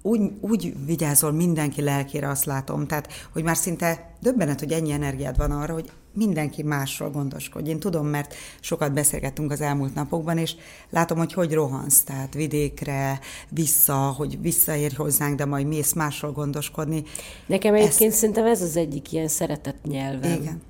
úgy, 0.02 0.20
úgy 0.40 0.74
vigyázol 0.86 1.32
mindenki 1.32 1.82
lelkére, 1.82 2.28
azt 2.28 2.44
látom, 2.44 2.86
tehát, 2.86 3.12
hogy 3.32 3.42
már 3.42 3.56
szinte 3.56 4.14
döbbenet, 4.20 4.58
hogy 4.58 4.72
ennyi 4.72 4.92
energiád 4.92 5.36
van 5.36 5.50
arra, 5.50 5.72
hogy 5.72 5.90
mindenki 6.14 6.62
másról 6.62 7.10
gondoskodj. 7.10 7.70
Én 7.70 7.78
tudom, 7.78 8.06
mert 8.06 8.34
sokat 8.60 8.92
beszélgettünk 8.92 9.52
az 9.52 9.60
elmúlt 9.60 9.94
napokban, 9.94 10.38
és 10.38 10.54
látom, 10.90 11.18
hogy 11.18 11.32
hogy 11.32 11.52
rohansz, 11.52 12.02
tehát 12.02 12.34
vidékre, 12.34 13.20
vissza, 13.48 13.96
hogy 13.96 14.40
visszaérj 14.40 14.94
hozzánk, 14.94 15.36
de 15.36 15.44
majd 15.44 15.66
mész 15.66 15.92
másról 15.92 16.32
gondoskodni. 16.32 17.02
Nekem 17.46 17.74
egyébként 17.74 18.10
Ezt... 18.10 18.18
szerintem 18.18 18.46
ez 18.46 18.62
az 18.62 18.76
egyik 18.76 19.12
ilyen 19.12 19.28
szeretett 19.28 19.84
nyelvem. 19.84 20.40
Igen. 20.40 20.62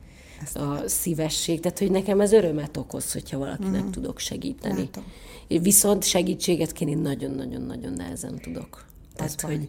Ezt 0.43 0.57
a 0.57 0.83
szívesség, 0.87 1.61
tehát 1.61 1.79
hogy 1.79 1.91
nekem 1.91 2.21
ez 2.21 2.33
örömet 2.33 2.77
okoz, 2.77 3.13
hogyha 3.13 3.39
valakinek 3.39 3.85
mm. 3.85 3.91
tudok 3.91 4.19
segíteni. 4.19 4.79
Látom. 4.79 5.05
Viszont 5.63 6.05
segítséget 6.05 6.73
kérni 6.73 6.95
nagyon-nagyon-nagyon 6.95 7.93
nehezen 7.93 8.39
tudok. 8.39 8.90
Tehát, 9.21 9.41
hogy 9.41 9.69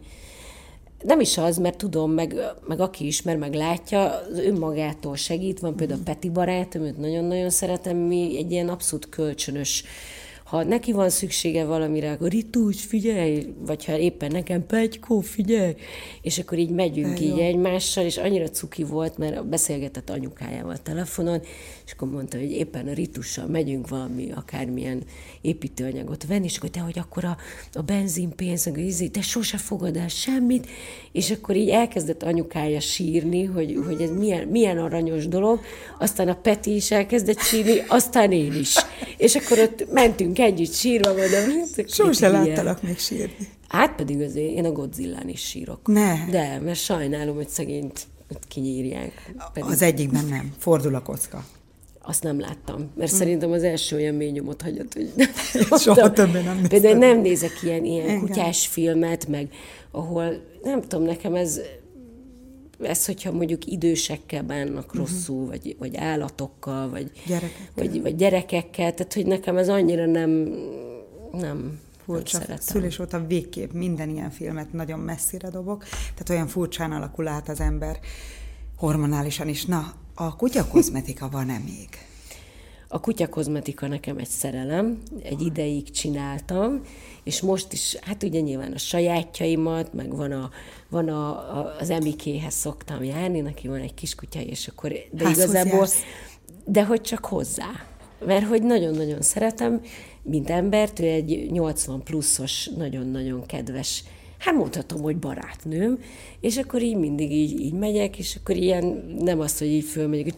nem 1.03 1.19
is 1.19 1.37
az, 1.37 1.57
mert 1.57 1.77
tudom, 1.77 2.11
meg, 2.11 2.35
meg 2.67 2.79
aki 2.79 3.05
ismer, 3.05 3.37
meg 3.37 3.53
látja, 3.53 4.21
az 4.31 4.39
önmagától 4.39 5.15
segít. 5.15 5.59
Van 5.59 5.75
például 5.75 5.99
a 5.99 6.03
Peti 6.03 6.29
barátom, 6.29 6.83
őt 6.83 6.97
nagyon-nagyon 6.97 7.49
szeretem, 7.49 7.97
mi 7.97 8.37
egy 8.37 8.51
ilyen 8.51 8.69
abszolút 8.69 9.09
kölcsönös 9.09 9.83
ha 10.51 10.63
neki 10.63 10.91
van 10.91 11.09
szüksége 11.09 11.65
valamire, 11.65 12.11
akkor 12.11 12.33
itt 12.33 12.55
úgy 12.57 12.79
figyelj, 12.79 13.53
vagy 13.65 13.85
ha 13.85 13.97
éppen 13.97 14.31
nekem 14.31 14.65
Pegykó, 14.65 15.19
figyelj, 15.19 15.75
és 16.21 16.39
akkor 16.39 16.57
így 16.57 16.69
megyünk 16.69 17.19
így 17.19 17.39
egymással, 17.39 18.05
és 18.05 18.17
annyira 18.17 18.49
cuki 18.49 18.83
volt, 18.83 19.17
mert 19.17 19.45
beszélgetett 19.45 20.09
anyukájával 20.09 20.77
telefonon, 20.77 21.41
és 21.91 21.97
akkor 21.97 22.11
mondta, 22.11 22.37
hogy 22.37 22.51
éppen 22.51 22.87
a 22.87 22.93
ritussal 22.93 23.45
megyünk 23.47 23.87
valami, 23.87 24.31
akármilyen 24.35 25.03
építőanyagot 25.41 26.25
venni, 26.25 26.45
és 26.45 26.57
akkor 26.57 26.69
te, 26.69 26.79
hogy 26.79 26.99
akkor 26.99 27.25
a, 27.25 27.37
a 27.73 27.81
benzinpénz, 27.81 28.65
meg 28.65 28.77
izé, 28.77 29.07
te 29.07 29.21
sose 29.21 29.57
fogad 29.57 29.97
el 29.97 30.07
semmit, 30.07 30.67
és 31.11 31.31
akkor 31.31 31.55
így 31.55 31.69
elkezdett 31.69 32.23
anyukája 32.23 32.79
sírni, 32.79 33.43
hogy, 33.43 33.79
hogy 33.85 34.01
ez 34.01 34.09
milyen, 34.09 34.47
milyen 34.47 34.77
aranyos 34.77 35.27
dolog, 35.27 35.59
aztán 35.99 36.27
a 36.27 36.35
Peti 36.35 36.75
is 36.75 36.91
elkezdett 36.91 37.39
sírni, 37.39 37.83
aztán 37.87 38.31
én 38.31 38.53
is. 38.53 38.75
És 39.17 39.35
akkor 39.35 39.59
ott 39.59 39.91
mentünk 39.91 40.39
együtt 40.39 40.73
sírva, 40.73 41.13
mondom. 41.13 41.65
Sose 41.87 42.27
láttalak 42.27 42.81
még 42.81 42.99
sírni. 42.99 43.47
Hát 43.67 43.95
pedig 43.95 44.21
azért 44.21 44.51
én 44.51 44.65
a 44.65 44.71
Godzillán 44.71 45.29
is 45.29 45.41
sírok. 45.41 45.87
Ne. 45.87 46.25
De, 46.29 46.59
mert 46.59 46.79
sajnálom, 46.79 47.35
hogy 47.35 47.49
szegényt 47.49 48.07
kinyírják. 48.47 49.33
Pedig... 49.53 49.69
Az 49.69 49.81
egyikben 49.81 50.25
nem. 50.25 50.53
Fordul 50.57 50.95
a 50.95 51.01
kocka. 51.01 51.45
Azt 52.03 52.23
nem 52.23 52.39
láttam, 52.39 52.91
mert 52.95 53.13
mm. 53.13 53.15
szerintem 53.15 53.51
az 53.51 53.63
első 53.63 53.95
olyan 53.95 54.15
mély 54.15 54.31
nyomot 54.31 54.61
hagyott, 54.61 54.93
hogy 54.93 55.13
Soha 55.81 56.11
többé 56.11 56.41
nem 56.41 56.61
Például 56.67 56.97
nem 56.97 57.21
nézek 57.21 57.51
ilyen, 57.63 57.85
ilyen 57.85 58.19
kutyás 58.19 58.67
filmet, 58.67 59.27
meg 59.27 59.49
ahol, 59.91 60.41
nem 60.63 60.81
tudom, 60.81 61.05
nekem 61.05 61.35
ez, 61.35 61.59
ez, 62.81 63.05
hogyha 63.05 63.31
mondjuk 63.31 63.65
idősekkel 63.65 64.43
bánnak 64.43 64.85
uh-huh. 64.85 64.99
rosszul, 64.99 65.47
vagy, 65.47 65.75
vagy 65.79 65.95
állatokkal, 65.95 66.89
vagy 66.89 67.11
gyerekekkel. 67.27 67.65
Vagy, 67.75 68.01
vagy 68.01 68.15
gyerekekkel, 68.15 68.93
tehát 68.93 69.13
hogy 69.13 69.25
nekem 69.25 69.57
ez 69.57 69.69
annyira 69.69 70.05
nem, 70.05 70.53
nem, 71.31 71.79
furcsa. 72.05 72.41
Nem 72.47 72.57
szülés 72.59 72.99
óta 72.99 73.25
végképp 73.27 73.71
minden 73.71 74.09
ilyen 74.09 74.29
filmet 74.29 74.73
nagyon 74.73 74.99
messzire 74.99 75.49
dobok, 75.49 75.83
tehát 75.89 76.29
olyan 76.29 76.47
furcsán 76.47 76.91
alakul 76.91 77.27
át 77.27 77.49
az 77.49 77.59
ember 77.59 77.99
hormonálisan 78.77 79.47
is. 79.47 79.65
Na, 79.65 79.93
a 80.15 80.35
kutyakozmetika 80.35 81.29
van-e 81.29 81.57
még? 81.65 81.89
A 82.87 82.99
kutyakozmetika 82.99 83.87
nekem 83.87 84.17
egy 84.17 84.27
szerelem, 84.27 85.01
egy 85.23 85.41
ideig 85.41 85.91
csináltam, 85.91 86.81
és 87.23 87.41
most 87.41 87.73
is, 87.73 87.95
hát 88.01 88.23
ugye 88.23 88.39
nyilván 88.39 88.71
a 88.71 88.77
sajátjaimat, 88.77 89.93
meg 89.93 90.15
van, 90.15 90.31
a, 90.31 90.49
van 90.89 91.09
a, 91.09 91.29
a, 91.29 91.75
az 91.79 91.89
Emikéhez 91.89 92.53
szoktam 92.53 93.03
járni, 93.03 93.39
neki 93.39 93.67
van 93.67 93.79
egy 93.79 93.93
kiskutya, 93.93 94.41
és 94.41 94.67
akkor, 94.67 94.91
de 95.11 95.23
Házhoz 95.23 95.43
igazából, 95.43 95.77
jársz. 95.77 96.01
de 96.65 96.85
hogy 96.85 97.01
csak 97.01 97.25
hozzá. 97.25 97.69
Mert 98.25 98.47
hogy 98.47 98.63
nagyon-nagyon 98.63 99.21
szeretem, 99.21 99.81
mint 100.23 100.49
embert, 100.49 100.99
ő 100.99 101.05
egy 101.05 101.51
80 101.51 102.03
pluszos, 102.03 102.69
nagyon-nagyon 102.77 103.45
kedves 103.45 104.03
hát 104.41 104.55
mondhatom, 104.55 105.01
hogy 105.01 105.17
barátnőm, 105.17 105.99
és 106.39 106.57
akkor 106.57 106.81
így 106.81 106.97
mindig 106.97 107.31
így, 107.31 107.59
így 107.59 107.73
megyek, 107.73 108.19
és 108.19 108.37
akkor 108.39 108.55
ilyen, 108.55 109.15
nem 109.19 109.39
az, 109.39 109.57
hogy 109.57 109.67
így 109.67 109.83
fölmegyek, 109.83 110.33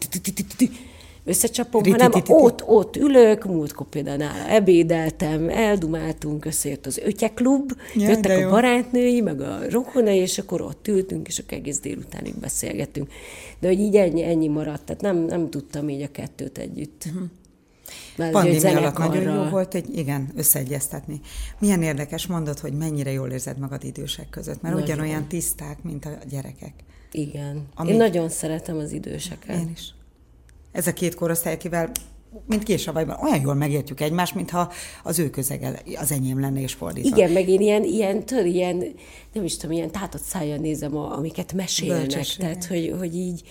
összecsapom, 1.24 1.82
hanem 1.84 2.10
ott, 2.26 2.62
ott 2.66 2.96
ülök, 2.96 3.44
múltkor 3.44 3.86
például 3.86 4.16
nála 4.16 4.48
ebédeltem, 4.48 5.48
eldumáltunk, 5.48 6.44
összejött 6.44 6.86
az 6.86 6.98
ötyeklub, 6.98 7.72
ja, 7.94 8.08
jöttek 8.08 8.46
a 8.46 8.50
barátnői, 8.50 9.20
meg 9.20 9.40
a 9.40 9.58
rokonai, 9.70 10.18
és 10.18 10.38
akkor 10.38 10.60
ott 10.60 10.88
ültünk, 10.88 11.28
és 11.28 11.38
akkor 11.38 11.58
egész 11.58 11.80
délutánig 11.80 12.34
beszélgettünk. 12.38 13.08
De 13.60 13.68
hogy 13.68 13.80
így 13.80 13.96
ennyi, 13.96 14.22
ennyi 14.22 14.48
maradt, 14.48 14.84
tehát 14.84 15.02
nem, 15.02 15.16
nem 15.16 15.50
tudtam 15.50 15.88
így 15.88 16.02
a 16.02 16.10
kettőt 16.10 16.58
együtt. 16.58 17.04
Uh-huh. 17.06 17.28
Pandémia 18.16 18.78
alatt 18.78 18.98
nagyon 18.98 19.34
jó 19.34 19.50
volt, 19.50 19.72
hogy 19.72 19.98
igen, 19.98 20.32
összeegyeztetni. 20.36 21.20
Milyen 21.58 21.82
érdekes 21.82 22.26
mondod, 22.26 22.58
hogy 22.58 22.72
mennyire 22.72 23.10
jól 23.10 23.30
érzed 23.30 23.58
magad 23.58 23.84
idősek 23.84 24.30
között, 24.30 24.62
mert 24.62 24.74
nagyon. 24.74 24.88
ugyanolyan 24.88 25.28
tiszták, 25.28 25.82
mint 25.82 26.04
a 26.04 26.10
gyerekek. 26.28 26.74
Igen. 27.12 27.66
Amíg... 27.74 27.92
Én 27.92 27.98
nagyon 27.98 28.28
szeretem 28.28 28.76
az 28.76 28.92
időseket. 28.92 29.56
Én 29.56 29.70
is. 29.74 29.94
Ez 30.72 30.86
a 30.86 30.92
két 30.92 31.14
korosztály, 31.14 31.52
akivel 31.52 31.90
mint 32.46 32.62
késavajban, 32.62 33.16
olyan 33.22 33.40
jól 33.40 33.54
megértjük 33.54 34.00
egymást, 34.00 34.34
mintha 34.34 34.72
az 35.02 35.18
ő 35.18 35.30
közege 35.30 35.82
az 35.96 36.12
enyém 36.12 36.40
lenne, 36.40 36.60
és 36.60 36.72
fordítva. 36.72 37.16
Igen, 37.16 37.30
meg 37.30 37.48
én 37.48 37.60
ilyen, 37.60 37.82
ilyen, 37.82 38.24
tör, 38.24 38.46
ilyen 38.46 38.84
nem 39.32 39.44
is 39.44 39.56
tudom, 39.56 39.76
ilyen 39.76 39.90
tátott 39.90 40.22
szájjal 40.22 40.58
nézem, 40.58 40.96
a, 40.96 41.16
amiket 41.16 41.52
mesélnek. 41.52 41.98
Bölcsesség. 41.98 42.38
Tehát, 42.38 42.64
hogy, 42.64 42.94
hogy 42.98 43.16
így 43.16 43.42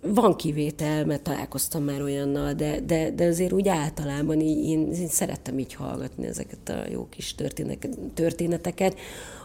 van 0.00 0.36
kivétel, 0.36 1.04
mert 1.04 1.22
találkoztam 1.22 1.84
már 1.84 2.02
olyannal, 2.02 2.52
de, 2.52 2.80
de, 2.80 3.10
de 3.10 3.24
azért 3.24 3.52
úgy 3.52 3.68
általában 3.68 4.40
így, 4.40 4.68
én, 4.68 4.92
én 4.92 5.08
szerettem 5.08 5.58
így 5.58 5.74
hallgatni 5.74 6.26
ezeket 6.26 6.68
a 6.68 6.90
jó 6.90 7.08
kis 7.08 7.34
történeteket. 8.14 8.98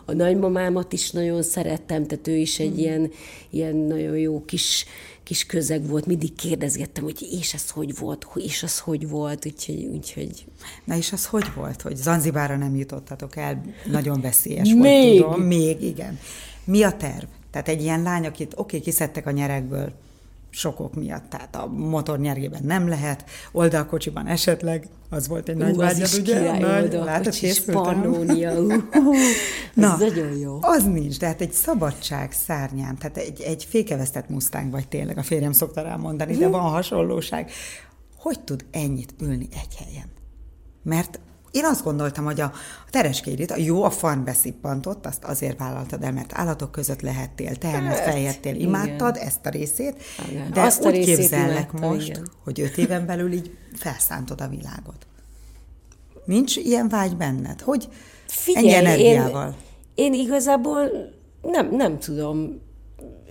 A 0.05 0.13
nagymamámat 0.13 0.93
is 0.93 1.11
nagyon 1.11 1.43
szerettem, 1.43 2.05
tehát 2.07 2.27
ő 2.27 2.35
is 2.35 2.59
egy 2.59 2.73
mm. 2.73 2.77
ilyen, 2.77 3.11
ilyen 3.49 3.75
nagyon 3.75 4.17
jó 4.17 4.45
kis, 4.45 4.85
kis 5.23 5.45
közeg 5.45 5.87
volt, 5.87 6.05
mindig 6.05 6.35
kérdezgettem, 6.35 7.03
hogy 7.03 7.27
és 7.39 7.53
ez 7.53 7.69
hogy 7.69 7.97
volt, 7.97 8.27
és 8.35 8.63
az 8.63 8.79
hogy 8.79 9.09
volt, 9.09 9.45
úgyhogy... 9.45 9.89
úgyhogy... 9.93 10.45
Na 10.83 10.97
és 10.97 11.11
az 11.11 11.25
hogy 11.25 11.53
volt, 11.55 11.81
hogy 11.81 11.95
Zanzibára 11.95 12.57
nem 12.57 12.75
jutottatok 12.75 13.35
el? 13.35 13.61
Nagyon 13.91 14.21
veszélyes 14.21 14.73
Még. 14.73 15.19
volt, 15.19 15.31
tudom. 15.31 15.47
Még, 15.47 15.81
igen. 15.81 16.19
Mi 16.63 16.83
a 16.83 16.97
terv? 16.97 17.25
Tehát 17.51 17.67
egy 17.67 17.81
ilyen 17.81 18.01
lány, 18.01 18.25
akit 18.25 18.51
oké, 18.51 18.59
okay, 18.61 18.79
kiszedtek 18.79 19.27
a 19.27 19.31
nyerekből, 19.31 19.93
sokok 20.51 20.95
miatt, 20.95 21.29
tehát 21.29 21.55
a 21.55 21.67
motor 21.67 22.19
nyergében 22.19 22.61
nem 22.63 22.87
lehet, 22.87 23.25
oldalkocsiban 23.51 24.27
esetleg, 24.27 24.87
az 25.09 25.27
volt 25.27 25.49
egy 25.49 25.55
nagy 25.55 25.75
vágyad, 25.75 26.09
ugye? 26.19 26.57
Nagy, 26.57 26.93
látod, 26.93 27.35
Pannónia. 27.71 28.53
Na, 29.73 29.95
nagyon 29.97 30.37
jó. 30.37 30.57
Az 30.61 30.83
nincs, 30.83 31.19
de 31.19 31.25
hát 31.25 31.41
egy 31.41 31.51
szabadság 31.51 32.31
szárnyán, 32.31 32.97
tehát 32.97 33.17
egy, 33.17 33.41
egy 33.41 33.65
fékevesztett 33.69 34.29
musztánk 34.29 34.71
vagy 34.71 34.87
tényleg, 34.87 35.17
a 35.17 35.23
férjem 35.23 35.51
szokta 35.51 35.81
rá 35.81 35.95
mondani, 35.95 36.37
de 36.37 36.47
van 36.47 36.61
hasonlóság. 36.61 37.51
Hogy 38.17 38.39
tud 38.39 38.65
ennyit 38.71 39.13
ülni 39.21 39.47
egy 39.51 39.75
helyen? 39.75 40.07
Mert 40.83 41.19
én 41.51 41.65
azt 41.65 41.83
gondoltam, 41.83 42.25
hogy 42.25 42.41
a, 42.41 42.45
a 42.85 42.89
tereskérit, 42.89 43.51
a 43.51 43.57
jó 43.57 43.83
a 43.83 43.89
farm 43.89 44.23
beszippantott, 44.23 45.05
azt 45.05 45.23
azért 45.23 45.59
vállaltad 45.59 46.03
el, 46.03 46.11
mert 46.11 46.33
állatok 46.33 46.71
között 46.71 47.01
lehettél, 47.01 47.55
tehenet 47.55 47.99
fejettél, 47.99 48.55
imádtad 48.55 49.15
igen. 49.15 49.27
ezt 49.27 49.45
a 49.45 49.49
részét, 49.49 49.95
igen. 50.29 50.51
de 50.51 50.61
azt 50.61 50.79
úgy 50.79 50.87
a 50.87 50.89
részét 50.89 51.17
képzellek 51.17 51.69
imádta, 51.73 51.87
most, 51.87 52.07
igen. 52.07 52.29
hogy 52.43 52.61
öt 52.61 52.77
éven 52.77 53.05
belül 53.05 53.31
így 53.31 53.57
felszántod 53.75 54.41
a 54.41 54.47
világot. 54.47 55.07
Nincs 56.25 56.55
ilyen 56.55 56.89
vágy 56.89 57.17
benned? 57.17 57.61
Hogy 57.61 57.87
Figyelj, 58.25 58.73
ennyi 58.73 58.75
energiával? 58.75 59.55
Én, 59.95 60.13
én 60.13 60.19
igazából 60.19 60.91
nem, 61.41 61.75
nem 61.75 61.99
tudom. 61.99 62.61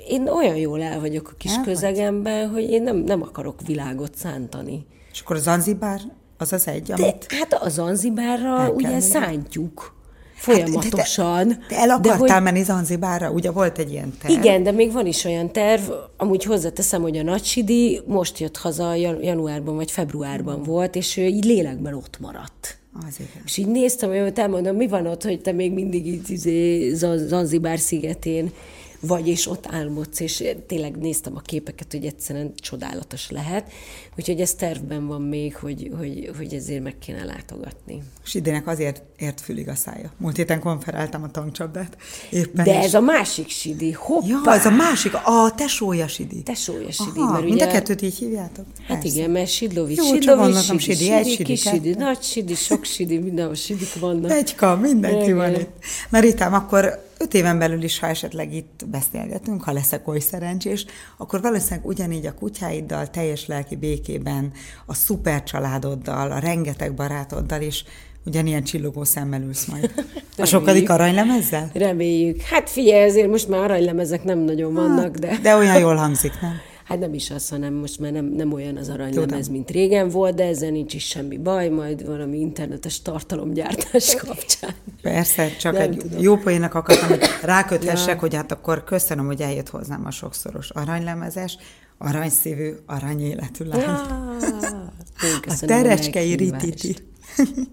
Én 0.08 0.28
olyan 0.28 0.56
jól 0.56 0.82
el 0.82 1.00
vagyok 1.00 1.28
a 1.28 1.36
kis 1.38 1.54
el 1.54 1.62
közegemben, 1.62 2.50
vagy? 2.50 2.62
hogy 2.62 2.70
én 2.70 2.82
nem, 2.82 2.96
nem 2.96 3.22
akarok 3.22 3.60
világot 3.66 4.14
szántani. 4.14 4.86
És 5.12 5.20
akkor 5.20 5.36
Zanzibár 5.36 6.00
az 6.40 6.52
az 6.52 6.66
egy, 6.66 6.92
amit... 6.92 7.26
De, 7.28 7.36
hát 7.36 7.52
a 7.52 7.68
Zanzibárra 7.68 8.70
ugye 8.70 8.88
menni. 8.88 9.00
szántjuk 9.00 9.98
folyamatosan. 10.34 11.36
Hát, 11.36 11.46
de, 11.46 11.66
te, 11.68 11.74
te 11.74 11.80
el 11.80 11.90
akartál 11.90 12.26
de 12.26 12.32
hogy... 12.34 12.42
menni 12.42 12.62
Zanzibárra, 12.62 13.30
ugye 13.30 13.50
volt 13.50 13.78
egy 13.78 13.90
ilyen 13.90 14.12
terv? 14.22 14.32
Igen, 14.32 14.62
de 14.62 14.70
még 14.70 14.92
van 14.92 15.06
is 15.06 15.24
olyan 15.24 15.52
terv, 15.52 15.82
amúgy 16.16 16.44
hozzáteszem, 16.44 17.02
hogy 17.02 17.18
a 17.18 17.22
Nagysidi 17.22 18.00
most 18.06 18.38
jött 18.38 18.56
haza, 18.56 18.94
januárban 19.20 19.76
vagy 19.76 19.90
februárban 19.90 20.58
mm. 20.58 20.62
volt, 20.62 20.94
és 20.94 21.16
ő 21.16 21.22
így 21.22 21.44
lélekben 21.44 21.94
ott 21.94 22.20
maradt. 22.20 22.78
Az 23.06 23.14
igen. 23.18 23.42
És 23.44 23.56
így 23.56 23.66
néztem, 23.66 24.08
hogy 24.08 24.32
elmondom, 24.34 24.76
mi 24.76 24.86
van 24.86 25.06
ott, 25.06 25.22
hogy 25.22 25.40
te 25.40 25.52
még 25.52 25.72
mindig 25.72 26.06
így 26.06 26.30
izé, 26.30 26.92
Zanzibár 27.26 27.78
szigetén 27.78 28.52
vagy 29.00 29.28
és 29.28 29.46
ott 29.46 29.66
álmodsz, 29.70 30.20
és 30.20 30.44
tényleg 30.66 30.96
néztem 30.96 31.36
a 31.36 31.40
képeket, 31.40 31.92
hogy 31.92 32.04
egyszerűen 32.04 32.52
csodálatos 32.54 33.30
lehet. 33.30 33.72
Úgyhogy 34.18 34.40
ez 34.40 34.54
tervben 34.54 35.06
van 35.06 35.22
még, 35.22 35.56
hogy, 35.56 35.90
hogy, 35.98 36.30
hogy 36.36 36.54
ezért 36.54 36.82
meg 36.82 36.98
kéne 36.98 37.24
látogatni. 37.24 38.02
És 38.24 38.34
idének 38.34 38.66
azért 38.66 39.02
ért 39.18 39.40
fülig 39.40 39.68
a 39.68 39.74
szája. 39.74 40.12
Múlt 40.16 40.36
héten 40.36 40.60
konferáltam 40.60 41.22
a 41.22 41.30
tankcsapdát. 41.30 41.96
Éppen 42.30 42.64
De 42.64 42.78
is. 42.78 42.84
ez 42.84 42.94
a 42.94 43.00
másik 43.00 43.48
Sidi, 43.48 43.92
hoppá! 43.92 44.26
Ja, 44.26 44.54
ez 44.54 44.66
a 44.66 44.70
másik, 44.70 45.14
a 45.14 45.54
tesója 45.56 46.08
Sidi. 46.08 46.42
Tesója 46.42 46.90
Sidi, 46.90 47.18
Aha, 47.20 47.32
mert 47.32 47.44
ugye... 47.44 47.54
Mind 47.54 47.62
a 47.62 47.72
kettőt 47.72 48.02
így 48.02 48.14
hívjátok? 48.14 48.64
Hát 48.86 49.00
Persze. 49.00 49.18
igen, 49.18 49.30
mert 49.30 49.48
Sidlovics, 49.48 49.98
Jó, 49.98 50.04
Sidlovics, 50.04 50.56
Sidi, 50.56 50.78
Sidi, 50.78 50.94
Sidi, 50.94 51.12
egy 51.12 51.26
Sidi, 51.26 51.42
kis 51.42 51.60
Sidi, 51.60 51.94
nagy 51.94 52.22
Sidi, 52.22 52.54
sok 52.54 52.84
Sidi, 52.84 53.18
mindenhol 53.18 53.54
Sidik 53.54 53.94
vannak. 54.00 54.30
Egyka, 54.30 54.76
mindenki 54.76 55.32
van 55.32 55.54
itt. 55.54 55.70
Meritám, 56.08 56.54
akkor 56.54 57.08
öt 57.20 57.34
éven 57.34 57.58
belül 57.58 57.82
is, 57.82 57.98
ha 57.98 58.06
esetleg 58.06 58.54
itt 58.54 58.84
beszélgetünk, 58.90 59.62
ha 59.62 59.72
leszek 59.72 60.08
oly 60.08 60.18
szerencsés, 60.18 60.84
akkor 61.16 61.40
valószínűleg 61.40 61.86
ugyanígy 61.86 62.26
a 62.26 62.34
kutyáiddal, 62.34 63.10
teljes 63.10 63.46
lelki 63.46 63.76
békében, 63.76 64.52
a 64.86 64.94
szuper 64.94 65.42
családoddal, 65.42 66.32
a 66.32 66.38
rengeteg 66.38 66.94
barátoddal 66.94 67.60
is 67.60 67.84
ugyanilyen 68.26 68.62
csillogó 68.62 69.04
szemmel 69.04 69.42
ülsz 69.42 69.66
majd. 69.66 69.92
A 70.38 70.44
sokadik 70.44 70.90
aranylemezzel? 70.90 71.70
Reméljük. 71.72 72.40
Hát 72.40 72.70
figyelj, 72.70 73.02
ezért 73.02 73.28
most 73.28 73.48
már 73.48 73.60
aranylemezek 73.60 74.24
nem 74.24 74.38
nagyon 74.38 74.74
vannak, 74.74 75.16
de... 75.16 75.38
De 75.42 75.56
olyan 75.56 75.78
jól 75.78 75.94
hangzik, 75.94 76.40
nem? 76.40 76.69
Hát 76.90 76.98
nem 76.98 77.14
is 77.14 77.30
az, 77.30 77.48
hanem 77.48 77.74
most 77.74 77.98
már 77.98 78.12
nem, 78.12 78.24
nem 78.24 78.52
olyan 78.52 78.76
az 78.76 78.88
aranylemez, 78.88 79.48
mint 79.48 79.70
régen 79.70 80.08
volt, 80.08 80.34
de 80.34 80.44
ezzel 80.44 80.70
nincs 80.70 80.94
is 80.94 81.06
semmi 81.06 81.38
baj, 81.38 81.68
majd 81.68 82.06
valami 82.06 82.38
internetes 82.38 83.02
tartalomgyártás 83.02 84.14
kapcsán. 84.26 84.74
Persze, 85.02 85.56
csak 85.56 85.72
nem 85.72 85.82
egy 85.82 85.96
tudom. 85.96 86.20
jó 86.20 86.36
poénak 86.36 86.74
akartam, 86.74 87.08
hogy 87.08 87.20
ráköthessek, 87.42 88.14
ja. 88.14 88.20
hogy 88.20 88.34
hát 88.34 88.52
akkor 88.52 88.84
köszönöm, 88.84 89.26
hogy 89.26 89.40
eljött 89.40 89.68
hozzám 89.68 90.06
a 90.06 90.10
sokszoros 90.10 90.70
aranylemezes, 90.70 91.56
aranyszívű, 91.98 92.72
aranyéletű 92.86 93.64
lány. 93.64 93.80
Ja. 93.80 94.92
a 95.46 95.54
tereskei 95.66 96.34
rititi. 96.34 96.96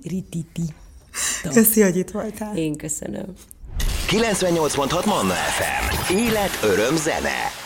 rititi. 0.04 0.74
Köszi, 1.54 1.82
hogy 1.82 1.96
itt 1.96 2.10
voltál. 2.10 2.58
Én 2.58 2.76
köszönöm. 2.76 3.26
98.6 4.10 5.06
Manna 5.06 5.34
FM. 5.34 6.14
Élet, 6.14 6.60
öröm, 6.64 6.96
zene. 6.96 7.66